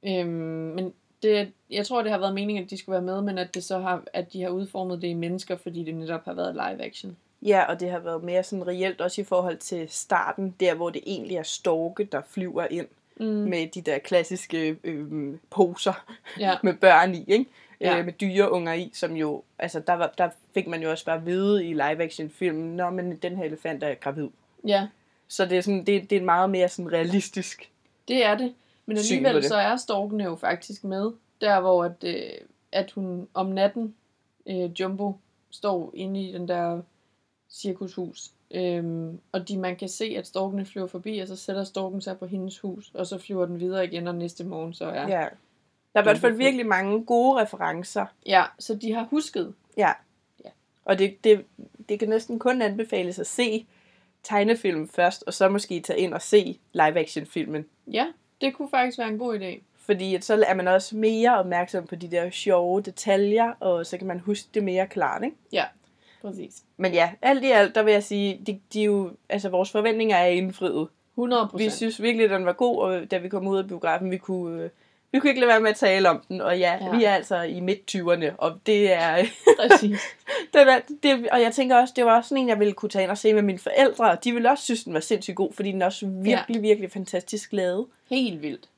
Øhm, 0.06 0.28
men 0.76 0.94
det, 1.24 1.52
jeg 1.70 1.86
tror, 1.88 2.02
det 2.02 2.12
har 2.12 2.18
været 2.20 2.34
meningen, 2.34 2.64
at 2.64 2.70
de 2.70 2.78
skulle 2.78 2.94
være 2.94 3.02
med, 3.02 3.22
men 3.22 3.38
at, 3.38 3.54
det 3.56 3.64
så 3.64 3.80
har, 3.80 4.04
at 4.14 4.34
de 4.34 4.42
har 4.42 4.50
udformet 4.50 5.02
det 5.02 5.08
i 5.08 5.14
mennesker, 5.14 5.58
fordi 5.58 5.84
det 5.84 5.96
netop 5.96 6.26
har 6.26 6.34
været 6.34 6.54
live 6.54 6.86
action. 6.86 7.18
ja, 7.42 7.64
og 7.66 7.80
det 7.80 7.90
har 7.90 8.00
været 8.00 8.24
mere 8.24 8.44
sådan 8.44 8.68
reelt 8.68 9.02
også 9.02 9.22
i 9.22 9.24
forhold 9.24 9.58
til 9.58 9.90
starten, 9.90 10.56
der 10.60 10.74
hvor 10.76 10.90
det 10.90 11.02
egentlig 11.06 11.38
er 11.38 11.44
storke, 11.44 12.04
der 12.04 12.22
flyver 12.30 12.68
ind 12.72 12.88
Mm. 13.20 13.26
med 13.26 13.68
de 13.68 13.82
der 13.82 13.98
klassiske 13.98 14.78
øh, 14.84 15.36
poser 15.50 16.06
Ja, 16.40 16.56
med 16.64 16.74
børn 16.74 17.16
i, 17.16 17.24
ikke? 17.28 17.46
Ja. 17.82 18.00
Øh, 18.00 18.06
med 18.06 18.14
dyreunger 18.14 18.74
i, 18.74 18.90
som 18.94 19.16
jo, 19.16 19.44
altså 19.60 19.80
der, 19.80 19.94
var, 19.94 20.14
der 20.18 20.30
fik 20.54 20.68
man 20.68 20.82
jo 20.84 20.90
også 20.92 21.06
bare 21.06 21.16
at 21.16 21.26
vide 21.26 21.66
i 21.66 21.74
live-action 21.74 22.30
filmen, 22.30 22.76
når 22.76 22.90
men 22.90 23.16
den 23.18 23.36
her 23.38 23.44
elefant 23.44 23.84
er 23.84 23.94
gravid. 23.94 24.30
ja, 24.68 24.88
Så 25.28 25.46
det 25.46 25.58
er, 25.58 25.62
sådan, 25.62 25.86
det, 25.86 26.10
det 26.10 26.18
er 26.18 26.22
meget 26.22 26.50
mere 26.50 26.70
sådan 26.70 26.92
realistisk. 26.92 27.72
det 28.08 28.26
er 28.26 28.38
det. 28.38 28.54
Men 28.86 28.98
alligevel 28.98 29.36
det. 29.36 29.46
så 29.46 29.56
er 29.56 29.76
storkene 29.76 30.24
jo 30.24 30.36
faktisk 30.36 30.84
med, 30.84 31.12
der 31.42 31.60
hvor 31.60 31.84
at, 31.84 32.04
øh, 32.04 32.32
at 32.72 32.92
hun 32.92 33.28
om 33.34 33.46
natten, 33.46 33.96
øh, 34.46 34.80
Jumbo, 34.80 35.14
står 35.50 35.92
inde 35.94 36.22
i 36.22 36.32
den 36.32 36.48
der 36.48 36.82
cirkushus. 37.50 38.32
Øhm, 38.52 39.20
og 39.32 39.48
de, 39.48 39.58
man 39.58 39.76
kan 39.76 39.90
se, 39.90 40.06
at 40.18 40.28
storkene 40.28 40.66
flyver 40.66 40.88
forbi, 40.88 41.20
og 41.20 41.28
så 41.28 41.36
sætter 41.36 41.64
storken 41.64 42.02
sig 42.02 42.18
på 42.18 42.26
hendes 42.26 42.60
hus, 42.60 42.92
og 42.94 43.08
så 43.08 43.18
flyver 43.18 43.46
den 43.46 43.60
videre 43.60 43.86
igen, 43.86 44.08
og 44.08 44.16
næste 44.16 44.44
morgen 44.44 44.74
så 44.74 44.86
er... 44.86 45.08
Ja. 45.08 45.28
Der 45.94 46.04
er 46.04 46.04
i 46.04 46.10
hvert 46.12 46.18
fald 46.18 46.34
virkelig 46.34 46.66
mange 46.66 47.06
gode 47.06 47.42
referencer. 47.42 48.06
ja 48.26 48.44
så 48.60 48.76
de 48.76 48.94
har 48.94 49.04
husket. 49.04 49.54
Ja. 49.78 49.92
Ja. 50.46 50.50
Og 50.86 51.00
det, 51.00 51.24
det, 51.24 51.46
det 51.90 52.00
kan 52.00 52.10
næsten 52.10 52.40
kun 52.40 52.62
anbefales 52.62 53.20
at 53.20 53.28
se 53.28 53.68
tegnefilmen 54.24 54.88
først, 54.88 55.24
og 55.28 55.34
så 55.34 55.50
måske 55.50 55.80
tage 55.80 56.00
ind 56.00 56.14
og 56.14 56.22
se 56.22 56.60
live-action-filmen. 56.74 57.66
Ja, 57.88 58.08
det 58.42 58.54
kunne 58.54 58.70
faktisk 58.70 58.98
være 58.98 59.08
en 59.08 59.18
god 59.18 59.40
idé. 59.40 59.62
Fordi 59.78 60.16
at 60.16 60.26
så 60.26 60.44
er 60.48 60.54
man 60.54 60.68
også 60.68 60.98
mere 60.98 61.40
opmærksom 61.40 61.88
på 61.88 61.96
de 61.96 62.12
der 62.12 62.30
sjove 62.30 62.82
detaljer, 62.82 63.52
og 63.60 63.86
så 63.86 63.98
kan 63.98 64.08
man 64.08 64.20
huske 64.20 64.48
det 64.54 64.64
mere 64.64 64.88
klart, 64.88 65.24
ikke? 65.24 65.36
Ja, 65.52 65.66
præcis. 66.22 66.64
Men 66.78 66.94
ja, 66.94 67.12
alt 67.22 67.44
i 67.44 67.52
alt, 67.52 67.76
der 67.76 67.84
vil 67.84 67.94
jeg 67.94 68.04
sige, 68.04 68.42
de, 68.48 68.60
de 68.74 68.82
er 68.82 68.86
jo, 68.86 69.12
altså 69.30 69.50
vores 69.50 69.72
forventninger 69.72 70.16
er 70.16 70.28
indfriet. 70.28 70.88
100% 71.18 71.58
Vi 71.58 71.70
synes 71.70 72.02
virkelig, 72.02 72.24
at 72.24 72.30
den 72.30 72.46
var 72.46 72.54
god, 72.54 72.78
og 72.78 73.12
da 73.12 73.18
vi 73.18 73.30
kom 73.30 73.48
ud 73.48 73.58
af 73.58 73.68
biografen, 73.68 74.12
vi 74.12 74.18
kunne, 74.18 74.64
øh, 74.64 74.70
vi 75.12 75.20
kunne 75.20 75.30
ikke 75.30 75.40
lade 75.40 75.50
være 75.50 75.60
med 75.62 75.70
at 75.70 75.76
tale 75.76 76.10
om 76.10 76.24
den. 76.28 76.42
Og 76.42 76.60
ja, 76.60 76.78
Ja. 76.86 76.98
vi 76.98 77.04
er 77.04 77.12
altså 77.12 77.42
i 77.42 77.60
midt-20'erne, 77.60 78.36
og 78.38 78.60
det 78.66 78.94
er, 78.94 79.26
præcis. 79.60 80.02
den 80.54 80.68
er 80.68 80.80
det, 81.04 81.30
og 81.30 81.42
jeg 81.42 81.54
tænker 81.54 81.76
også, 81.76 81.94
det 81.96 82.06
var 82.06 82.18
også 82.18 82.30
sådan 82.30 82.42
en, 82.44 82.50
jeg 82.50 82.60
ville 82.60 82.74
kunne 82.74 82.90
tage 82.90 83.04
ind 83.04 83.12
og 83.12 83.18
se 83.18 83.34
med 83.34 83.42
mine 83.42 83.60
forældre, 83.60 84.12
og 84.12 84.24
de 84.24 84.32
ville 84.32 84.50
også 84.50 84.64
synes, 84.64 84.84
den 84.84 84.94
var 84.94 85.00
sindssygt 85.00 85.36
god, 85.38 85.54
fordi 85.54 85.72
den 85.72 85.82
er 85.82 85.86
også 85.86 86.08
virkelig, 86.08 86.56
ja. 86.56 86.60
virkelig 86.62 86.92
fantastisk 86.92 87.54
lavet. 87.54 87.86
Helt 88.10 88.42
vildt. 88.42 88.70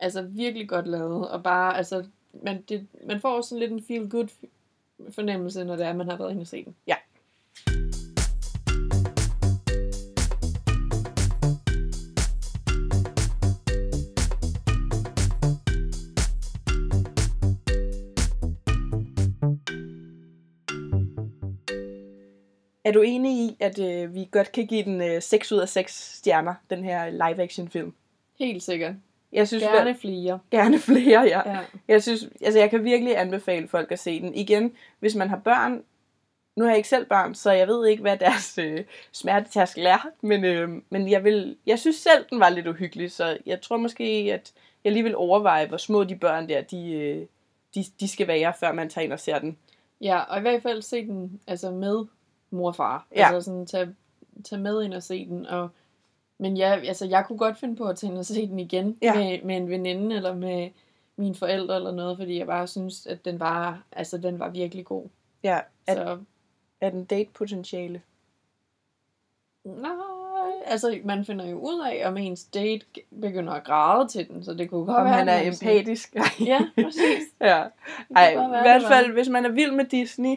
Altså 0.00 0.22
virkelig 0.22 0.68
godt 0.68 0.86
lavet, 0.86 1.28
og 1.28 1.42
bare, 1.42 1.76
altså, 1.76 2.04
man, 2.42 2.62
det, 2.68 2.86
man 3.06 3.20
får 3.20 3.28
også 3.28 3.48
sådan 3.48 3.60
lidt 3.60 3.72
en 3.72 3.84
feel-good 3.90 4.48
fornemmelse, 5.14 5.64
når 5.64 5.76
det 5.76 5.86
er, 5.86 5.92
man 5.92 6.08
har 6.08 6.16
været 6.16 6.30
inde 6.30 6.40
og 6.40 6.46
se 6.46 6.64
den. 6.64 6.74
Ja. 6.86 6.94
Er 22.88 22.92
du 22.92 23.02
enig 23.02 23.32
i, 23.32 23.56
at 23.60 23.78
øh, 23.78 24.14
vi 24.14 24.28
godt 24.30 24.52
kan 24.52 24.66
give 24.66 24.84
den 24.84 25.02
øh, 25.02 25.22
6 25.22 25.52
ud 25.52 25.58
af 25.58 25.68
6 25.68 26.16
stjerner, 26.16 26.54
den 26.70 26.84
her 26.84 27.10
live-action 27.10 27.68
film? 27.68 27.92
Helt 28.38 28.62
sikkert. 28.62 28.94
Jeg 29.32 29.48
synes, 29.48 29.64
Gerne 29.64 29.94
flere. 29.94 30.38
gerne 30.50 30.78
flere, 30.78 31.20
ja. 31.20 31.50
Ja. 31.50 31.58
Jeg 31.88 32.02
synes, 32.02 32.28
altså 32.42 32.58
jeg 32.58 32.70
kan 32.70 32.84
virkelig 32.84 33.18
anbefale 33.18 33.68
folk 33.68 33.92
at 33.92 33.98
se 33.98 34.20
den. 34.20 34.34
Igen, 34.34 34.72
hvis 34.98 35.14
man 35.14 35.28
har 35.28 35.36
børn, 35.36 35.82
nu 36.56 36.64
har 36.64 36.70
jeg 36.70 36.76
ikke 36.76 36.88
selv 36.88 37.06
børn, 37.06 37.34
så 37.34 37.52
jeg 37.52 37.68
ved 37.68 37.86
ikke, 37.86 38.00
hvad 38.00 38.16
deres 38.16 38.58
øh, 38.58 38.84
smertetærskel 39.12 39.86
er, 39.86 40.08
men, 40.20 40.44
øh, 40.44 40.68
men 40.90 41.10
jeg, 41.10 41.24
vil, 41.24 41.56
jeg 41.66 41.78
synes 41.78 41.96
selv, 41.96 42.24
den 42.30 42.40
var 42.40 42.48
lidt 42.48 42.66
uhyggelig, 42.66 43.10
så 43.12 43.38
jeg 43.46 43.60
tror 43.60 43.76
måske, 43.76 44.04
at 44.32 44.52
jeg 44.84 44.92
lige 44.92 45.02
vil 45.02 45.16
overveje, 45.16 45.66
hvor 45.66 45.76
små 45.76 46.04
de 46.04 46.16
børn 46.16 46.48
der, 46.48 46.60
de, 46.60 46.92
øh, 46.92 47.26
de, 47.74 47.84
de 48.00 48.08
skal 48.08 48.26
være, 48.28 48.52
før 48.60 48.72
man 48.72 48.88
tager 48.88 49.04
ind 49.04 49.12
og 49.12 49.20
ser 49.20 49.38
den. 49.38 49.58
ja, 50.00 50.18
og 50.18 50.38
i 50.38 50.40
hvert 50.40 50.62
fald 50.62 50.82
se 50.82 51.06
den 51.06 51.40
altså 51.46 51.70
med 51.70 52.04
mor 52.50 52.68
og 52.68 52.76
far. 52.76 53.06
Ja. 53.16 53.26
Altså 53.34 53.50
sådan, 53.50 53.66
tage, 53.66 53.94
tage 54.44 54.60
med 54.62 54.82
ind 54.82 54.94
og 54.94 55.02
se 55.02 55.26
den. 55.26 55.46
Og, 55.46 55.68
men 56.38 56.56
ja, 56.56 56.70
altså 56.78 57.06
jeg 57.06 57.24
kunne 57.26 57.38
godt 57.38 57.58
finde 57.58 57.76
på 57.76 57.84
at 57.84 57.96
tage 57.96 58.10
ind 58.10 58.18
og 58.18 58.26
se 58.26 58.46
den 58.48 58.58
igen 58.58 58.98
Ja. 59.02 59.14
med, 59.14 59.42
med 59.42 59.56
en 59.56 59.68
veninde 59.70 60.16
eller 60.16 60.34
med 60.34 60.70
mine 61.16 61.34
forældre 61.34 61.76
eller 61.76 61.90
noget, 61.92 62.16
fordi 62.16 62.38
jeg 62.38 62.46
bare 62.46 62.66
synes, 62.66 63.06
at 63.06 63.24
den 63.24 63.40
var, 63.40 63.82
altså, 63.92 64.18
den 64.18 64.38
var 64.38 64.48
virkelig 64.48 64.84
god. 64.84 65.04
Ja, 65.42 65.60
er, 65.86 65.94
Så 65.94 66.18
er 66.80 66.90
den 66.90 67.04
date-potentiale? 67.04 68.02
Nej, 69.64 69.90
altså 70.64 70.98
man 71.04 71.24
finder 71.24 71.46
jo 71.46 71.58
ud 71.58 71.80
af, 71.92 72.08
om 72.08 72.16
ens 72.16 72.44
date 72.44 72.86
begynder 73.20 73.52
at 73.52 73.64
græde 73.64 74.08
til 74.08 74.28
den, 74.28 74.44
så 74.44 74.54
det 74.54 74.70
kunne 74.70 74.84
godt 74.86 74.96
Om 74.98 75.04
være, 75.04 75.14
han 75.14 75.28
er 75.28 75.40
empatisk? 75.40 76.16
Ja, 76.46 76.60
præcis. 76.74 77.22
ja. 77.40 77.64
Ej, 78.16 78.30
i 78.30 78.62
hvert 78.62 78.82
fald, 78.88 79.12
hvis 79.12 79.28
man 79.28 79.44
er 79.44 79.48
vild 79.50 79.72
med 79.72 79.84
Disney, 79.84 80.36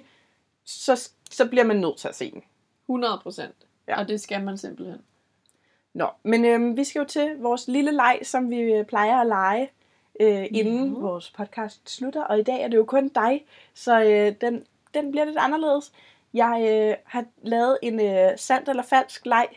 så, 0.66 1.10
så 1.32 1.48
bliver 1.48 1.64
man 1.64 1.76
nødt 1.78 1.98
til 1.98 2.08
at 2.08 2.16
se 2.16 2.32
den. 2.32 2.44
100 2.90 3.20
procent. 3.24 3.56
Ja. 3.88 4.00
Og 4.00 4.08
det 4.08 4.22
skal 4.22 4.44
man 4.44 4.58
simpelthen. 4.58 5.02
Nå, 5.94 6.08
men 6.24 6.46
øhm, 6.46 6.78
vi 6.78 6.84
skal 6.84 7.00
jo 7.00 7.06
til 7.06 7.36
vores 7.40 7.68
lille 7.68 7.92
leg, 7.92 8.20
som 8.24 8.50
vi 8.50 8.60
øh, 8.60 8.86
plejer 8.86 9.22
at 9.22 9.28
lege. 9.28 9.70
øh, 10.20 10.46
inden 10.52 10.94
Ja. 10.94 11.00
vores 11.00 11.30
podcast 11.32 11.90
slutter. 11.90 12.24
Og 12.24 12.40
i 12.40 12.44
dag 12.44 12.62
er 12.62 12.68
det 12.68 12.78
jo 12.78 12.86
kun 12.86 13.08
dig, 13.08 13.46
så 13.74 14.04
øh, 14.04 14.36
den, 14.42 14.66
den 14.94 15.12
bliver 15.12 15.26
lidt 15.26 15.38
anderledes. 15.38 15.92
Jeg 16.34 16.68
øh, 16.72 16.96
har 17.06 17.26
lavet 17.42 17.78
en 17.82 18.00
øh, 18.00 18.38
sandt 18.38 18.70
eller 18.70 18.84
falsk 18.84 19.26
leg, 19.26 19.48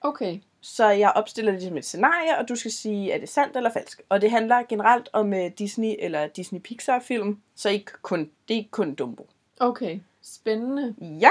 Okay. 0.00 0.40
så 0.60 0.86
jeg 0.88 1.12
opstiller 1.16 1.52
det 1.52 1.62
som 1.62 1.76
et 1.76 1.84
scenarie, 1.84 2.38
og 2.38 2.48
du 2.48 2.56
skal 2.56 2.70
sige, 2.70 3.12
er 3.12 3.18
det 3.18 3.28
sandt 3.28 3.56
eller 3.56 3.70
falsk. 3.70 4.02
Og 4.08 4.20
det 4.20 4.30
handler 4.30 4.62
generelt 4.68 5.08
om 5.12 5.34
øh, 5.34 5.50
Disney 5.58 5.94
eller 5.98 6.26
Disney 6.26 6.60
Pixar 6.60 6.98
film, 6.98 7.40
så 7.54 7.68
ikke 7.68 7.92
kun, 8.02 8.30
det 8.48 8.54
er 8.54 8.58
ikke 8.58 8.70
kun 8.70 8.94
Dumbo. 8.94 9.26
Okay. 9.60 9.98
Spændende. 10.24 10.94
Ja, 11.00 11.30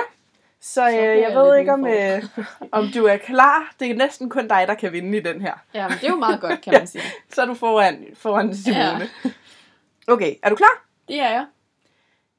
så, 0.60 0.86
øh, 0.88 0.92
bliver 0.92 1.14
jeg 1.14 1.36
ved 1.38 1.56
ikke, 1.58 1.74
om, 1.74 1.88
øh, 1.88 2.24
om 2.78 2.88
du 2.94 3.06
er 3.06 3.18
klar. 3.18 3.76
Det 3.80 3.92
er 3.92 3.96
næsten 3.96 4.30
kun 4.30 4.48
dig, 4.48 4.68
der 4.68 4.74
kan 4.74 4.92
vinde 4.92 5.18
i 5.18 5.22
den 5.22 5.42
her. 5.42 5.54
Ja, 5.74 5.88
men 5.88 5.98
det 5.98 6.04
er 6.04 6.10
jo 6.12 6.16
meget 6.16 6.42
godt, 6.42 6.62
kan 6.62 6.74
man 6.80 6.88
sige. 6.88 7.04
Så 7.34 7.42
er 7.42 7.46
du 7.46 7.54
foran, 7.54 8.06
foran 8.14 8.56
Simone. 8.56 9.10
Ja. 9.24 9.30
Okay, 10.08 10.36
er 10.44 10.50
du 10.50 10.56
klar? 10.56 10.86
Det 11.08 11.20
er 11.20 11.30
jeg. 11.30 11.46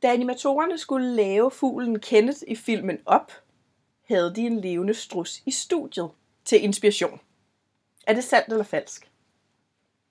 Da 0.03 0.09
animatorerne 0.13 0.79
skulle 0.79 1.15
lave 1.15 1.51
fuglen 1.51 2.01
Kenneth 2.01 2.39
i 2.49 2.57
filmen 2.57 2.99
op, 3.07 3.33
havde 4.09 4.33
de 4.37 4.41
en 4.41 4.61
levende 4.61 4.95
strus 4.95 5.43
i 5.47 5.51
studiet 5.51 6.11
til 6.45 6.65
inspiration. 6.65 7.21
Er 8.07 8.15
det 8.15 8.25
sandt 8.25 8.49
eller 8.53 8.65
falsk? 8.65 9.11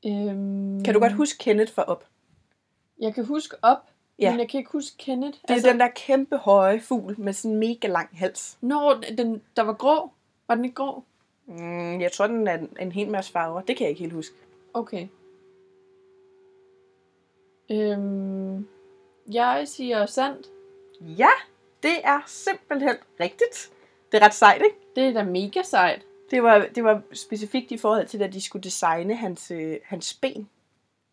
Øhm, 0.06 0.84
Kan 0.84 0.94
du 0.94 1.00
godt 1.00 1.14
huske 1.14 1.38
Kenneth 1.44 1.74
for 1.74 1.82
op? 1.82 2.08
Jeg 3.00 3.14
kan 3.16 3.26
huske 3.26 3.56
op, 3.62 3.90
Ja. 4.20 4.30
men 4.32 4.40
jeg 4.40 4.50
kan 4.50 4.58
ikke 4.58 4.72
huske 4.72 4.98
Kenneth. 4.98 5.42
Det 5.42 5.50
er 5.50 5.54
altså, 5.54 5.70
den 5.70 5.80
der 5.80 5.88
kæmpe 5.88 6.38
høje 6.38 6.80
fugl 6.80 7.16
med 7.18 7.34
sådan 7.34 7.52
en 7.52 7.60
mega 7.60 7.88
lang 7.88 8.10
hals. 8.14 8.58
Når 8.62 9.02
den, 9.18 9.42
der 9.56 9.62
var 9.62 9.74
grå. 9.74 10.10
Var 10.48 10.56
den 10.56 10.66
ikke 10.66 10.76
grå? 10.76 11.04
Mm, 11.46 12.02
jeg 12.02 12.12
tror, 12.12 12.28
den 12.28 12.48
er 12.48 12.54
en, 12.58 12.78
en 12.80 12.92
hel 12.92 13.10
masse 13.10 13.32
farver. 13.32 13.62
Det 13.62 13.78
kan 13.78 13.84
jeg 13.84 13.90
ikke 13.90 14.02
helt 14.02 14.14
huske. 14.14 14.36
Okay. 14.74 15.08
Øhm, 17.72 18.68
jeg 19.34 19.64
siger 19.66 20.06
sandt. 20.06 20.48
Ja, 21.02 21.30
det 21.84 21.96
er 22.04 22.20
simpelthen 22.26 22.96
rigtigt. 23.20 23.72
Det 24.12 24.22
er 24.22 24.26
ret 24.26 24.34
sejt, 24.34 24.62
ikke? 24.62 24.78
Det 24.96 25.04
er 25.04 25.14
da 25.14 25.24
mega 25.24 25.62
sejt. 25.64 26.06
Det 26.32 26.44
var, 26.44 26.68
det 26.76 26.84
var 26.84 27.02
specifikt 27.14 27.72
i 27.72 27.78
forhold 27.78 28.08
til, 28.08 28.24
at 28.24 28.34
de 28.34 28.42
skulle 28.42 28.64
designe 28.64 29.16
hans, 29.16 29.52
øh, 29.52 29.78
hans 29.84 30.14
ben. 30.14 30.50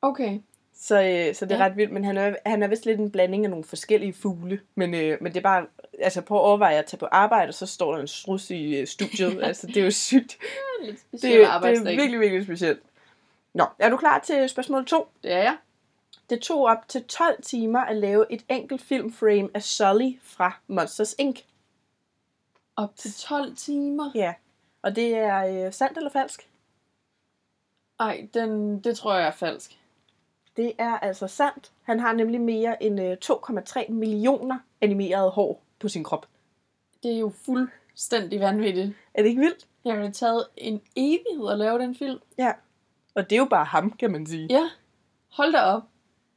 Okay. 0.02 0.40
Så, 0.82 1.02
øh, 1.02 1.34
så 1.34 1.44
det 1.46 1.52
er 1.52 1.58
Ja. 1.58 1.64
ret 1.64 1.76
vildt, 1.76 1.92
men 1.92 2.04
han 2.04 2.16
er, 2.16 2.34
han 2.46 2.62
er 2.62 2.66
vist 2.68 2.86
lidt 2.86 3.00
en 3.00 3.10
blanding 3.10 3.44
af 3.44 3.50
nogle 3.50 3.64
forskellige 3.64 4.12
fugle. 4.12 4.60
Men, 4.74 4.94
øh, 4.94 5.18
men 5.20 5.32
det 5.32 5.38
er 5.38 5.42
bare, 5.42 5.66
altså 5.98 6.20
på 6.20 6.36
at 6.36 6.40
overveje 6.40 6.78
at 6.78 6.86
tage 6.86 6.98
på 6.98 7.06
arbejde, 7.06 7.48
og 7.48 7.54
så 7.54 7.66
står 7.66 7.92
der 7.94 8.00
en 8.00 8.08
strus 8.08 8.50
i 8.50 8.76
øh, 8.76 8.86
studiet. 8.86 9.42
altså 9.44 9.66
det 9.66 9.76
er 9.76 9.84
jo 9.84 9.90
sygt. 9.90 10.38
Lidt 10.82 10.96
Det, 11.12 11.22
det 11.22 11.42
er 11.42 11.84
virkelig, 11.84 12.20
virkelig 12.20 12.44
specielt. 12.44 12.80
Nå, 13.54 13.64
er 13.78 13.88
du 13.88 13.96
klar 13.96 14.18
til 14.18 14.48
spørgsmål 14.48 14.86
2? 14.86 15.08
Det 15.22 15.32
er 15.32 15.38
jeg. 15.42 15.56
Det 16.30 16.40
tog 16.40 16.64
op 16.64 16.88
til 16.88 17.04
12 17.04 17.42
timer 17.42 17.80
at 17.80 17.96
lave 17.96 18.32
et 18.32 18.44
enkelt 18.48 18.82
filmframe 18.82 19.48
af 19.54 19.62
Sully 19.62 20.18
fra 20.22 20.58
Monsters 20.66 21.14
Inc. 21.18 21.40
Op 22.76 22.96
til 22.96 23.12
12 23.14 23.56
timer. 23.56 24.10
Ja, 24.14 24.34
og 24.82 24.96
det 24.96 25.14
er 25.16 25.66
øh, 25.66 25.72
sandt 25.72 25.98
eller 25.98 26.10
falsk? 26.10 26.48
Ej, 28.00 28.28
den, 28.34 28.80
det 28.80 28.96
tror 28.96 29.14
jeg 29.14 29.26
er 29.26 29.30
falsk. 29.32 29.76
Det 30.60 30.72
er 30.78 30.98
altså 30.98 31.26
sandt. 31.26 31.72
Han 31.82 32.00
har 32.00 32.12
nemlig 32.12 32.40
mere 32.40 32.82
end 32.82 33.00
øh, 33.00 33.16
2,3 33.24 33.92
millioner 33.92 34.58
animerede 34.80 35.30
hår 35.30 35.62
på 35.78 35.88
sin 35.88 36.04
krop. 36.04 36.26
Det 37.02 37.14
er 37.14 37.18
jo 37.18 37.32
fuldstændig 37.44 38.40
vanvittigt. 38.40 38.92
Er 39.14 39.22
det 39.22 39.28
ikke 39.28 39.40
vildt? 39.40 39.66
Jeg 39.84 39.96
har 39.96 40.10
taget 40.10 40.46
en 40.56 40.80
evighed 40.96 41.50
at 41.52 41.58
lave 41.58 41.78
den 41.78 41.94
film. 41.94 42.18
Ja. 42.38 42.52
Og 43.14 43.30
det 43.30 43.36
er 43.36 43.40
jo 43.40 43.44
bare 43.50 43.64
ham, 43.64 43.90
kan 43.90 44.10
man 44.10 44.26
sige. 44.26 44.46
Ja, 44.50 44.70
hold 45.28 45.52
da 45.52 45.60
op. 45.60 45.82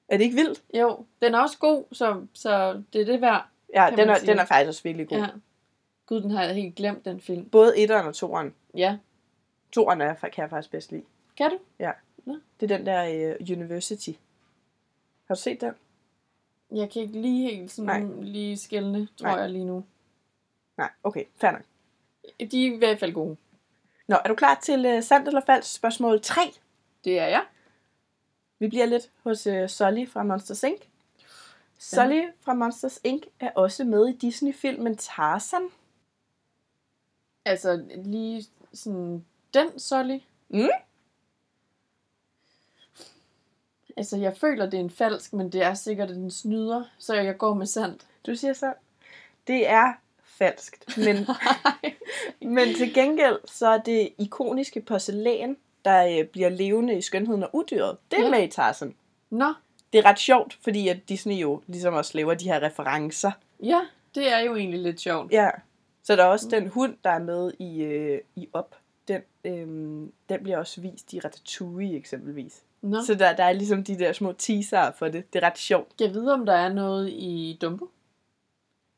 Er 0.07 0.17
det 0.17 0.23
ikke 0.23 0.35
vildt? 0.35 0.63
Jo, 0.73 1.05
den 1.21 1.35
er 1.35 1.39
også 1.39 1.57
god, 1.57 1.83
så, 1.91 2.25
så 2.33 2.81
det 2.93 3.01
er 3.01 3.05
det 3.05 3.21
værd. 3.21 3.47
Ja, 3.73 3.89
den 3.97 4.09
er, 4.09 4.17
sige. 4.17 4.31
den 4.31 4.39
er 4.39 4.45
faktisk 4.45 4.67
også 4.67 4.83
virkelig 4.83 5.07
god. 5.07 5.17
Ja. 5.17 5.27
Gud, 6.05 6.21
den 6.21 6.31
har 6.31 6.43
jeg 6.43 6.55
helt 6.55 6.75
glemt, 6.75 7.05
den 7.05 7.21
film. 7.21 7.49
Både 7.49 7.77
etteren 7.77 8.07
og 8.07 8.15
toeren. 8.15 8.53
Ja, 8.77 8.97
Toeren 9.71 10.01
er, 10.01 10.13
kan 10.13 10.41
jeg 10.41 10.49
faktisk 10.49 10.71
bedst 10.71 10.91
lide. 10.91 11.03
kan 11.37 11.49
du? 11.49 11.57
Det 12.25 12.71
er 12.71 12.77
den 12.77 12.85
der 12.85 13.35
uh, 13.39 13.57
University. 13.57 14.11
Har 15.27 15.35
du 15.35 15.41
set 15.41 15.61
den? 15.61 15.73
Jeg 16.71 16.89
kan 16.89 17.01
ikke 17.01 17.21
lige 17.21 17.51
helt 17.51 17.71
sådan 17.71 18.01
Nej. 18.01 18.23
lige 18.23 18.57
skældne, 18.57 19.07
tror 19.17 19.27
Nej. 19.27 19.39
jeg 19.39 19.49
lige 19.49 19.65
nu. 19.65 19.85
Nej, 20.77 20.89
okay, 21.03 21.25
fair 21.35 21.51
nok. 21.51 21.61
De 22.51 22.67
er 22.67 22.73
i 22.73 22.77
hvert 22.77 22.99
fald 22.99 23.13
gode. 23.13 23.37
Nå, 24.07 24.15
er 24.23 24.27
du 24.27 24.35
klar 24.35 24.59
til 24.63 24.97
uh, 24.97 25.03
sandt 25.03 25.27
eller 25.27 25.41
falsk 25.45 25.73
spørgsmål 25.73 26.21
3? 26.21 26.41
Det 27.03 27.19
er 27.19 27.27
jeg. 27.27 27.45
Vi 28.59 28.67
bliver 28.67 28.85
lidt 28.85 29.11
hos 29.23 29.47
uh, 29.47 29.67
Sully 29.67 30.07
fra 30.07 30.23
Monsters 30.23 30.63
Inc. 30.63 30.81
Sully 31.79 32.21
fra 32.41 32.53
Monsters 32.53 32.99
Inc. 33.03 33.23
er 33.39 33.51
også 33.55 33.83
med 33.83 34.07
i 34.07 34.17
Disney-filmen 34.17 34.97
Tarzan. 34.97 35.69
Altså 37.45 37.85
lige 38.05 38.45
sådan 38.73 39.25
den 39.53 39.79
Solly. 39.79 40.19
Mm. 40.49 40.67
Altså 43.97 44.17
jeg 44.17 44.37
føler 44.37 44.65
det 44.69 44.77
er 44.77 44.83
en 44.83 44.89
falsk, 44.89 45.33
men 45.33 45.49
det 45.51 45.63
er 45.63 45.73
sikkert 45.73 46.11
en 46.11 46.31
snyder, 46.31 46.83
så 46.97 47.13
jeg 47.15 47.37
går 47.37 47.53
med 47.53 47.65
sandt. 47.65 48.07
Du 48.27 48.35
siger 48.35 48.53
så. 48.53 48.73
Det 49.47 49.69
er 49.69 49.93
falskt, 50.23 50.97
men, 50.97 51.27
men 52.55 52.75
til 52.75 52.93
gengæld 52.93 53.39
så 53.45 53.67
er 53.67 53.77
det 53.77 54.09
ikoniske 54.17 54.81
porcelæn, 54.81 55.57
der 55.85 56.19
øh, 56.19 56.25
bliver 56.27 56.49
levende 56.49 56.97
i 56.97 57.01
skønheden 57.01 57.43
og 57.43 57.49
udyret. 57.53 57.97
Det 58.11 58.19
er 58.19 58.23
Ja. 58.23 58.29
med 58.29 58.43
i 58.43 58.47
Tarzan. 58.47 58.95
Nå, 59.29 59.53
Det 59.93 59.99
er 59.99 60.05
ret 60.05 60.19
sjovt, 60.19 60.57
fordi 60.61 60.87
at 60.87 61.09
Disney 61.09 61.35
jo 61.35 61.61
ligesom 61.67 61.93
også 61.93 62.11
laver 62.15 62.33
de 62.33 62.45
her 62.45 62.63
referencer. 62.63 63.31
ja, 63.63 63.79
det 64.15 64.31
er 64.33 64.39
jo 64.39 64.55
egentlig 64.55 64.79
lidt 64.79 64.99
sjovt. 65.01 65.31
Ja. 65.31 65.49
Så 66.03 66.15
der 66.15 66.23
er 66.23 66.27
også 66.27 66.47
den 66.49 66.67
hund, 66.67 66.97
der 67.03 67.09
er 67.09 67.19
med 67.19 67.51
i, 67.59 67.81
øh, 67.81 68.19
i 68.35 68.49
Op. 68.53 68.75
Den, 69.07 69.21
øhm, 69.45 70.11
den 70.29 70.43
bliver 70.43 70.57
også 70.57 70.81
vist 70.81 71.13
i 71.13 71.19
Ratatouille 71.19 71.95
eksempelvis. 71.97 72.61
Nå, 72.83 73.01
Så 73.01 73.15
der, 73.15 73.35
der 73.35 73.43
er 73.43 73.51
ligesom 73.53 73.83
de 73.83 73.99
der 73.99 74.13
små 74.13 74.31
teaser 74.33 74.91
for 74.91 75.07
det. 75.07 75.33
Det 75.33 75.43
er 75.43 75.47
ret 75.47 75.57
sjovt. 75.57 76.01
jeg 76.01 76.13
ved 76.13 76.27
om 76.29 76.45
der 76.45 76.53
er 76.53 76.73
noget 76.73 77.09
i 77.09 77.57
Dumbo. 77.61 77.89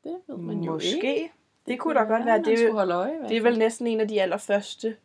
Det 0.03 0.15
ved 0.27 0.37
man 0.37 0.63
jo 0.63 0.73
Måske. 0.73 0.95
ikke. 0.95 1.31
Det 1.67 1.79
kunne 1.79 1.93
da 1.93 2.03
godt 2.03 2.25
være. 2.25 2.43
Det 2.43 2.63
er, 2.63 2.71
holde 2.71 2.93
øje, 2.93 3.29
det 3.29 3.37
er 3.37 3.41
vel 3.41 3.57
næsten 3.57 3.87
en 3.87 3.99
af 3.99 4.07
de 4.07 4.21
allerførste 4.21 4.95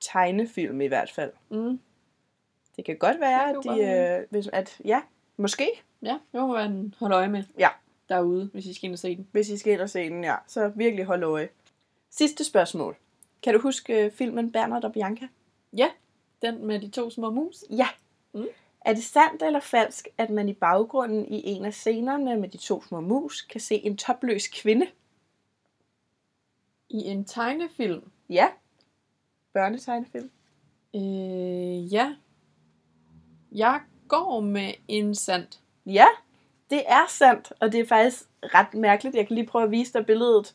tegnefilm 0.00 0.80
i 0.80 0.86
hvert 0.86 1.10
fald. 1.10 1.32
Mm. 1.48 1.80
Det 2.76 2.84
kan 2.84 2.96
godt 2.96 3.20
være, 3.20 3.48
Det 3.48 3.70
at, 3.70 3.76
de, 3.76 4.20
øh, 4.20 4.26
hvis, 4.30 4.48
at 4.52 4.80
ja, 4.84 5.00
måske, 5.36 5.82
Ja, 6.02 6.18
det 6.32 6.40
må 6.40 6.46
man 6.46 6.94
holde 6.98 7.16
øje 7.16 7.28
med. 7.28 7.42
Ja. 7.58 7.68
Derude, 8.08 8.50
hvis 8.52 8.66
I 8.66 8.74
skal 8.74 8.84
ind 8.86 8.92
og 8.92 8.98
se 8.98 9.16
den. 9.16 9.28
hvis 9.32 9.48
I 9.48 9.56
skal 9.58 9.72
ind 9.72 9.80
og 9.80 9.90
se 9.90 10.08
den, 10.08 10.24
ja. 10.24 10.34
Så 10.46 10.68
virkelig 10.74 11.04
hold 11.04 11.22
øje. 11.22 11.48
Sidste 12.10 12.44
spørgsmål. 12.44 12.96
Kan 13.42 13.54
du 13.54 13.60
huske 13.60 14.04
øh, 14.04 14.10
filmen 14.10 14.52
Bernard 14.52 14.84
og 14.84 14.92
Bianca? 14.92 15.28
Ja, 15.76 15.88
den 16.42 16.66
med 16.66 16.80
de 16.80 16.88
to 16.90 17.10
små 17.10 17.30
mus. 17.30 17.64
Ja. 17.70 17.88
Mm. 18.32 18.46
Er 18.80 18.94
det 18.94 19.04
sandt 19.04 19.42
eller 19.42 19.60
falsk, 19.60 20.08
at 20.18 20.30
man 20.30 20.48
i 20.48 20.52
baggrunden 20.52 21.28
i 21.28 21.42
en 21.44 21.64
af 21.64 21.74
scenerne 21.74 22.36
med 22.36 22.48
de 22.48 22.56
to 22.56 22.82
små 22.82 23.00
mus 23.00 23.42
kan 23.42 23.60
se 23.60 23.74
en 23.74 23.96
topløs 23.96 24.48
kvinde? 24.48 24.86
I 26.88 26.98
en 26.98 27.24
tegnefilm. 27.24 28.02
Ja. 28.28 28.48
Børnetegnefilm. 29.52 30.30
Øh, 30.94 31.92
ja. 31.92 32.14
Jeg 33.52 33.80
går 34.08 34.40
med 34.40 34.72
en 34.88 35.14
sandt. 35.14 35.60
Ja, 35.86 36.06
det 36.70 36.82
er 36.86 37.06
sandt, 37.08 37.52
og 37.60 37.72
det 37.72 37.80
er 37.80 37.86
faktisk 37.86 38.28
ret 38.42 38.74
mærkeligt. 38.74 39.16
Jeg 39.16 39.26
kan 39.26 39.34
lige 39.34 39.46
prøve 39.46 39.64
at 39.64 39.70
vise 39.70 39.92
dig 39.92 40.06
billedet 40.06 40.54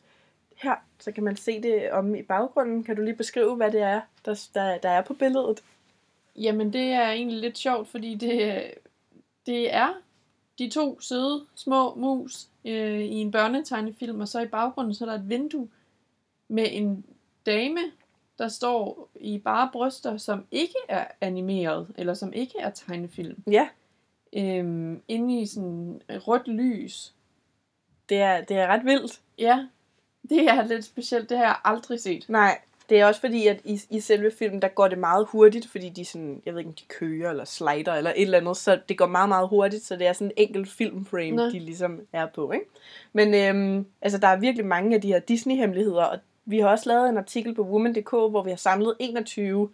her, 0.56 0.76
så 1.00 1.12
kan 1.12 1.24
man 1.24 1.36
se 1.36 1.62
det 1.62 1.92
om 1.92 2.16
i 2.16 2.22
baggrunden. 2.22 2.84
Kan 2.84 2.96
du 2.96 3.02
lige 3.02 3.16
beskrive, 3.16 3.56
hvad 3.56 3.72
det 3.72 3.82
er, 3.82 4.02
der, 4.26 4.48
der, 4.54 4.78
der 4.78 4.90
er 4.90 5.02
på 5.02 5.14
billedet? 5.14 5.64
Jamen, 6.36 6.74
det 6.74 6.82
er 6.82 7.10
egentlig 7.12 7.40
lidt 7.40 7.58
sjovt, 7.58 7.88
fordi 7.88 8.16
det, 8.16 8.64
det 9.46 9.74
er 9.74 9.94
de 10.60 10.70
to 10.70 11.00
søde 11.00 11.46
små 11.56 11.96
mus 11.96 12.48
øh, 12.66 13.00
i 13.02 13.14
en 13.16 13.32
børnetegnefilm, 13.32 14.22
og 14.22 14.28
så 14.28 14.40
i 14.40 14.48
baggrunden 14.48 14.94
så 14.94 15.06
er 15.06 15.10
der 15.10 15.16
et 15.20 15.30
vindue 15.30 15.70
med 16.48 16.68
en 16.72 17.06
dame, 17.46 17.80
der 18.38 18.48
står 18.48 19.10
i 19.20 19.38
bare 19.38 19.70
bryster, 19.74 20.18
som 20.18 20.46
ikke 20.52 20.76
er 20.90 21.08
animeret, 21.22 21.88
eller 21.98 22.14
som 22.14 22.34
ikke 22.34 22.60
er 22.60 22.70
tegnefilm. 22.70 23.44
Ja, 23.52 23.68
Øhm, 24.38 25.02
inde 25.08 25.42
i 25.42 25.46
sådan 25.46 26.02
rødt 26.10 26.48
lys. 26.48 27.14
det 28.10 28.18
er, 28.18 28.42
det 28.42 28.58
er 28.58 28.68
ret 28.68 28.86
vildt. 28.86 29.22
Ja, 29.38 29.68
det 30.30 30.48
er 30.50 30.64
lidt 30.68 30.86
specielt. 30.86 31.30
Det 31.30 31.38
har 31.38 31.46
jeg 31.46 31.56
aldrig 31.64 32.00
set. 32.00 32.26
Nej, 32.30 32.62
det 32.90 33.00
er 33.00 33.06
også 33.06 33.22
fordi, 33.22 33.48
at 33.48 33.62
i, 33.64 33.82
i 33.90 34.00
selve 34.00 34.32
filmen, 34.40 34.62
der 34.62 34.68
går 34.68 34.88
det 34.88 34.98
meget 34.98 35.28
hurtigt, 35.30 35.68
fordi 35.72 35.90
de 35.90 36.06
sådan, 36.06 36.42
jeg 36.46 36.54
ved 36.54 36.60
ikke, 36.60 36.70
om 36.70 36.74
de 36.74 36.84
kører 36.88 37.30
eller 37.30 37.46
slider 37.46 37.94
eller 37.94 38.10
et 38.16 38.22
eller 38.22 38.38
andet, 38.38 38.58
så 38.58 38.80
det 38.90 38.98
går 38.98 39.08
meget, 39.08 39.30
meget 39.30 39.50
hurtigt, 39.50 39.86
så 39.86 39.96
det 39.96 40.08
er 40.08 40.14
sådan 40.14 40.32
en 40.38 40.48
enkelt 40.48 40.70
filmframe, 40.70 41.32
Nå. 41.32 41.44
de 41.44 41.60
ligesom 41.60 42.00
er 42.14 42.28
på, 42.36 42.52
ikke? 42.52 42.66
Men 43.14 43.34
øhm, 43.34 43.86
altså, 44.02 44.18
der 44.18 44.28
er 44.28 44.40
virkelig 44.40 44.66
mange 44.66 44.96
af 44.96 45.02
de 45.02 45.08
her 45.08 45.20
Disney-hemmeligheder, 45.20 46.04
og 46.04 46.20
vi 46.46 46.60
har 46.60 46.68
også 46.68 46.90
lavet 46.90 47.10
en 47.10 47.18
artikel 47.18 47.56
på 47.56 47.64
woman.dk, 47.64 48.10
hvor 48.10 48.44
vi 48.44 48.50
har 48.50 48.58
samlet 48.58 48.96
21 49.00 49.70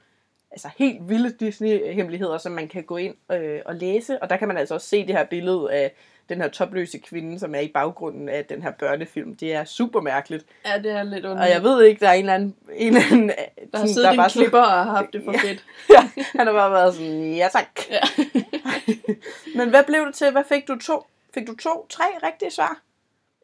altså 0.52 0.70
helt 0.78 1.10
vilde 1.10 1.34
Disney-hemmeligheder, 1.40 2.38
som 2.38 2.52
man 2.52 2.68
kan 2.68 2.84
gå 2.84 2.98
ind 2.98 3.16
øh, 3.32 3.60
og 3.66 3.76
læse. 3.76 4.24
Og 4.24 4.30
der 4.30 4.38
kan 4.38 4.48
man 4.48 4.58
altså 4.58 4.74
også 4.74 4.88
se 4.88 5.08
det 5.08 5.16
her 5.16 5.26
billede 5.26 5.72
af 5.72 5.92
den 6.30 6.42
her 6.42 6.48
topløse 6.48 6.98
kvinde, 7.00 7.40
som 7.40 7.56
er 7.56 7.60
i 7.60 7.68
baggrunden 7.74 8.30
af 8.30 8.46
den 8.46 8.62
her 8.64 8.72
børnefilm. 8.72 9.36
Det 9.36 9.54
er 9.54 9.64
super 9.66 10.02
mærkeligt. 10.02 10.46
Ja, 10.66 10.78
det 10.78 10.92
er 10.92 11.04
lidt 11.04 11.26
Og 11.26 11.32
underligt. 11.32 11.54
jeg 11.54 11.64
ved 11.64 11.84
ikke, 11.84 12.00
der 12.00 12.08
er 12.10 12.14
en 12.14 12.20
eller 12.20 12.34
anden... 12.34 12.56
En 12.74 12.88
eller 12.88 13.02
anden 13.12 13.32
der 13.72 13.78
har 13.78 13.86
siddet 13.88 14.12
en 14.12 14.18
bare 14.18 14.30
klipper 14.30 14.60
og 14.60 14.72
har 14.72 14.84
haft 14.96 15.14
det 15.14 15.22
for 15.26 15.32
fedt. 15.42 15.66
ja, 15.96 16.10
han 16.38 16.48
har 16.48 16.54
bare 16.54 16.72
været 16.72 16.94
sådan, 16.96 17.34
ja 17.36 17.48
tak. 17.52 17.80
Ja. 17.90 18.00
Men 19.58 19.70
hvad 19.70 19.84
blev 19.84 20.06
det 20.06 20.16
til? 20.16 20.32
Hvad 20.32 20.44
fik 20.50 20.68
du 20.68 20.78
to? 20.80 21.06
Fik 21.34 21.48
du 21.48 21.56
to, 21.56 21.86
tre 21.90 22.04
rigtige 22.24 22.52
svar? 22.52 22.82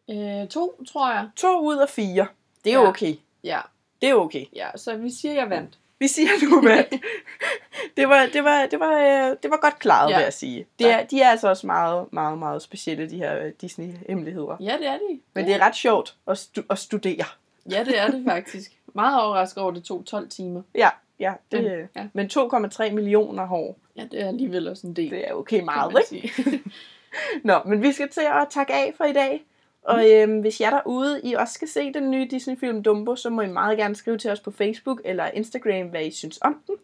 øh, 0.10 0.48
to, 0.48 0.84
tror 0.92 1.12
jeg. 1.12 1.30
To 1.36 1.60
ud 1.60 1.78
af 1.78 1.90
fire. 1.90 2.28
Det 2.66 2.74
er 2.74 2.80
Ja. 2.82 2.88
okay. 2.88 3.14
Ja, 3.44 3.60
Det 4.02 4.10
er 4.10 4.14
okay. 4.14 4.46
ja, 4.56 4.68
så 4.76 4.96
vi 4.98 5.10
siger, 5.22 5.34
jeg 5.34 5.50
vandt. 5.50 5.78
Vi 6.00 6.08
siger 6.08 6.30
nu, 6.50 6.62
hvad. 6.62 6.84
det, 7.98 8.10
var, 8.10 8.26
det, 8.34 8.44
var, 8.44 8.66
det, 8.72 8.80
var, 8.80 8.94
øh, 9.30 9.36
det 9.44 9.52
var 9.52 9.58
godt 9.62 9.80
klaret, 9.80 10.10
Ja. 10.12 10.18
vil 10.18 10.24
jeg 10.24 10.34
sige. 10.34 10.68
Det 10.80 10.92
er, 10.92 11.04
de 11.06 11.22
er 11.22 11.30
altså 11.30 11.48
også 11.50 11.68
meget, 11.68 12.06
meget, 12.14 12.38
meget 12.38 12.62
specielle, 12.62 13.10
de 13.10 13.18
her 13.18 13.40
øh, 13.40 13.52
Disney-hemmeligheder. 13.62 14.58
Ja, 14.60 14.76
det 14.80 14.88
er 14.88 14.98
de. 14.98 15.20
Men 15.34 15.46
det 15.46 15.56
er 15.56 15.60
ret 15.66 15.76
sjovt 15.76 16.16
at, 16.28 16.38
stu- 16.38 16.66
at 16.70 16.78
studere. 16.80 17.26
Ja, 17.72 17.84
det 17.84 18.00
er 18.00 18.08
det 18.08 18.24
faktisk. 18.30 18.72
Meget 18.94 19.22
overrasket 19.22 19.58
over, 19.64 19.72
at 19.72 19.76
det 19.76 19.84
tog 19.84 20.06
12 20.06 20.30
timer. 20.30 20.62
Ja, 20.76 20.90
ja. 21.20 21.34
Det, 21.52 21.64
Men, 21.64 21.72
øh, 21.72 21.88
ja. 21.96 22.08
Men 22.14 22.30
2,3 22.34 22.92
millioner 22.92 23.46
hår, 23.46 23.78
Ja, 23.98 24.04
det 24.12 24.22
er 24.22 24.28
alligevel 24.28 24.68
også 24.68 24.88
en 24.88 24.94
del. 24.94 25.12
det 25.12 25.28
er 25.30 25.34
okay 25.34 25.62
meget, 25.62 25.94
ikke? 26.12 26.60
Nå, 27.44 27.60
men 27.66 27.82
vi 27.82 27.92
skal 27.92 28.10
til 28.10 28.22
at 28.22 28.48
takke 28.50 28.74
af 28.74 28.94
for 28.98 29.04
i 29.04 29.14
dag. 29.14 29.46
Og 29.84 30.10
øhm, 30.12 30.40
hvis 30.40 30.62
jer 30.62 30.70
derude, 30.70 31.22
I 31.24 31.34
også 31.34 31.54
skal 31.54 31.68
se 31.68 31.94
den 31.94 32.12
nye 32.12 32.28
Disney-film 32.32 32.84
Dumbo, 32.84 33.16
så 33.16 33.30
må 33.30 33.42
I 33.42 33.48
meget 33.48 33.78
gerne 33.78 33.96
skrive 33.96 34.18
til 34.18 34.32
os 34.32 34.40
på 34.40 34.52
Facebook 34.52 35.02
eller 35.06 35.26
Instagram, 35.34 35.88
hvad 35.88 36.02
I 36.06 36.12
synes 36.12 36.40
om 36.42 36.62
den. 36.68 36.76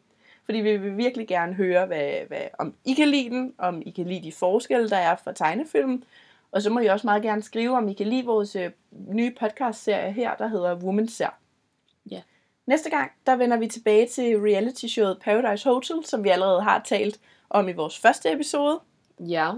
Fordi 0.46 0.58
vi 0.58 0.78
vil 0.78 0.98
virkelig 0.98 1.28
gerne 1.28 1.54
høre, 1.54 1.86
hvad, 1.86 2.28
hvad, 2.28 2.42
om 2.60 2.74
I 2.86 2.94
kan 2.94 3.08
lide 3.08 3.30
den, 3.30 3.54
om 3.58 3.82
I 3.86 3.92
kan 3.92 4.08
lide 4.08 4.24
de 4.24 4.32
forskelle, 4.32 4.90
der 4.90 4.98
er 4.98 5.16
fra 5.16 5.34
tegnefilmen. 5.34 6.04
Og 6.52 6.62
så 6.62 6.70
må 6.70 6.80
I 6.80 6.88
også 6.88 7.08
meget 7.08 7.24
gerne 7.24 7.42
skrive, 7.42 7.78
om 7.78 7.88
I 7.88 7.94
kan 7.94 8.08
lide 8.08 8.26
vores 8.26 8.56
øh, 8.56 8.72
nye 8.92 9.36
podcast-serie 9.40 10.12
her, 10.12 10.36
der 10.36 10.48
hedder 10.48 10.76
Woman 10.76 11.08
Ser. 11.08 11.30
Ja. 12.12 12.22
Næste 12.66 12.90
gang, 12.90 13.12
der 13.26 13.36
vender 13.36 13.58
vi 13.58 13.68
tilbage 13.68 14.08
til 14.08 14.40
reality-showet 14.40 15.20
Paradise 15.22 15.70
Hotel, 15.70 16.06
som 16.06 16.24
vi 16.24 16.30
allerede 16.30 16.62
har 16.62 16.82
talt 16.86 17.20
om 17.50 17.70
i 17.70 17.74
vores 17.74 18.00
første 18.00 18.32
episode. 18.32 18.80
ja, 19.20 19.52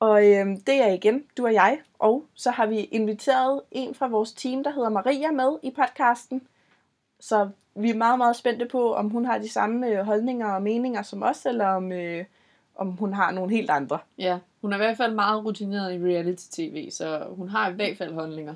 Og 0.00 0.32
øhm, 0.32 0.60
det 0.60 0.74
er 0.74 0.92
igen 0.92 1.24
du 1.36 1.46
og 1.46 1.54
jeg. 1.54 1.80
Og 1.98 2.24
så 2.34 2.50
har 2.50 2.66
vi 2.66 2.80
inviteret 2.80 3.62
en 3.70 3.94
fra 3.94 4.08
vores 4.08 4.32
team, 4.32 4.64
der 4.64 4.70
hedder 4.70 4.88
Maria, 4.88 5.30
med 5.30 5.58
i 5.62 5.70
podcasten. 5.70 6.42
Så 7.20 7.48
vi 7.76 7.90
er 7.90 7.94
meget, 7.94 8.18
meget 8.18 8.36
spændte 8.36 8.66
på, 8.66 8.94
om 8.94 9.10
hun 9.10 9.24
har 9.24 9.38
de 9.38 9.48
samme 9.52 9.86
øh, 9.86 10.04
holdninger 10.04 10.52
og 10.52 10.62
meninger 10.62 11.02
som 11.02 11.22
os, 11.22 11.46
eller 11.46 11.66
om, 11.66 11.92
øh, 11.92 12.24
om 12.76 12.90
hun 12.90 13.12
har 13.12 13.30
nogle 13.30 13.50
helt 13.50 13.70
andre. 13.70 13.98
ja. 14.18 14.38
Hun 14.60 14.72
er 14.72 14.76
i 14.76 14.78
hvert 14.78 14.96
fald 14.96 15.14
meget 15.14 15.44
rutineret 15.44 15.94
i 15.94 15.98
reality-tv, 15.98 16.90
så 16.90 17.26
hun 17.30 17.48
har 17.48 17.70
i 17.70 17.72
hvert 17.72 17.98
fald 17.98 18.14
holdninger. 18.14 18.54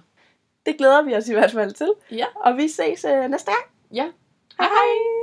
Det 0.67 0.79
glæder 0.79 1.03
vi 1.03 1.15
os 1.15 1.29
i 1.29 1.33
hvert 1.33 1.53
fald 1.53 1.73
til. 1.73 1.93
Ja. 2.11 2.27
Og 2.37 2.57
vi 2.57 2.69
ses 2.69 3.05
øh, 3.05 3.31
næste 3.31 3.51
gang. 3.51 3.65
Ja. 3.95 4.11
Hej 4.59 4.69
hej! 4.69 5.18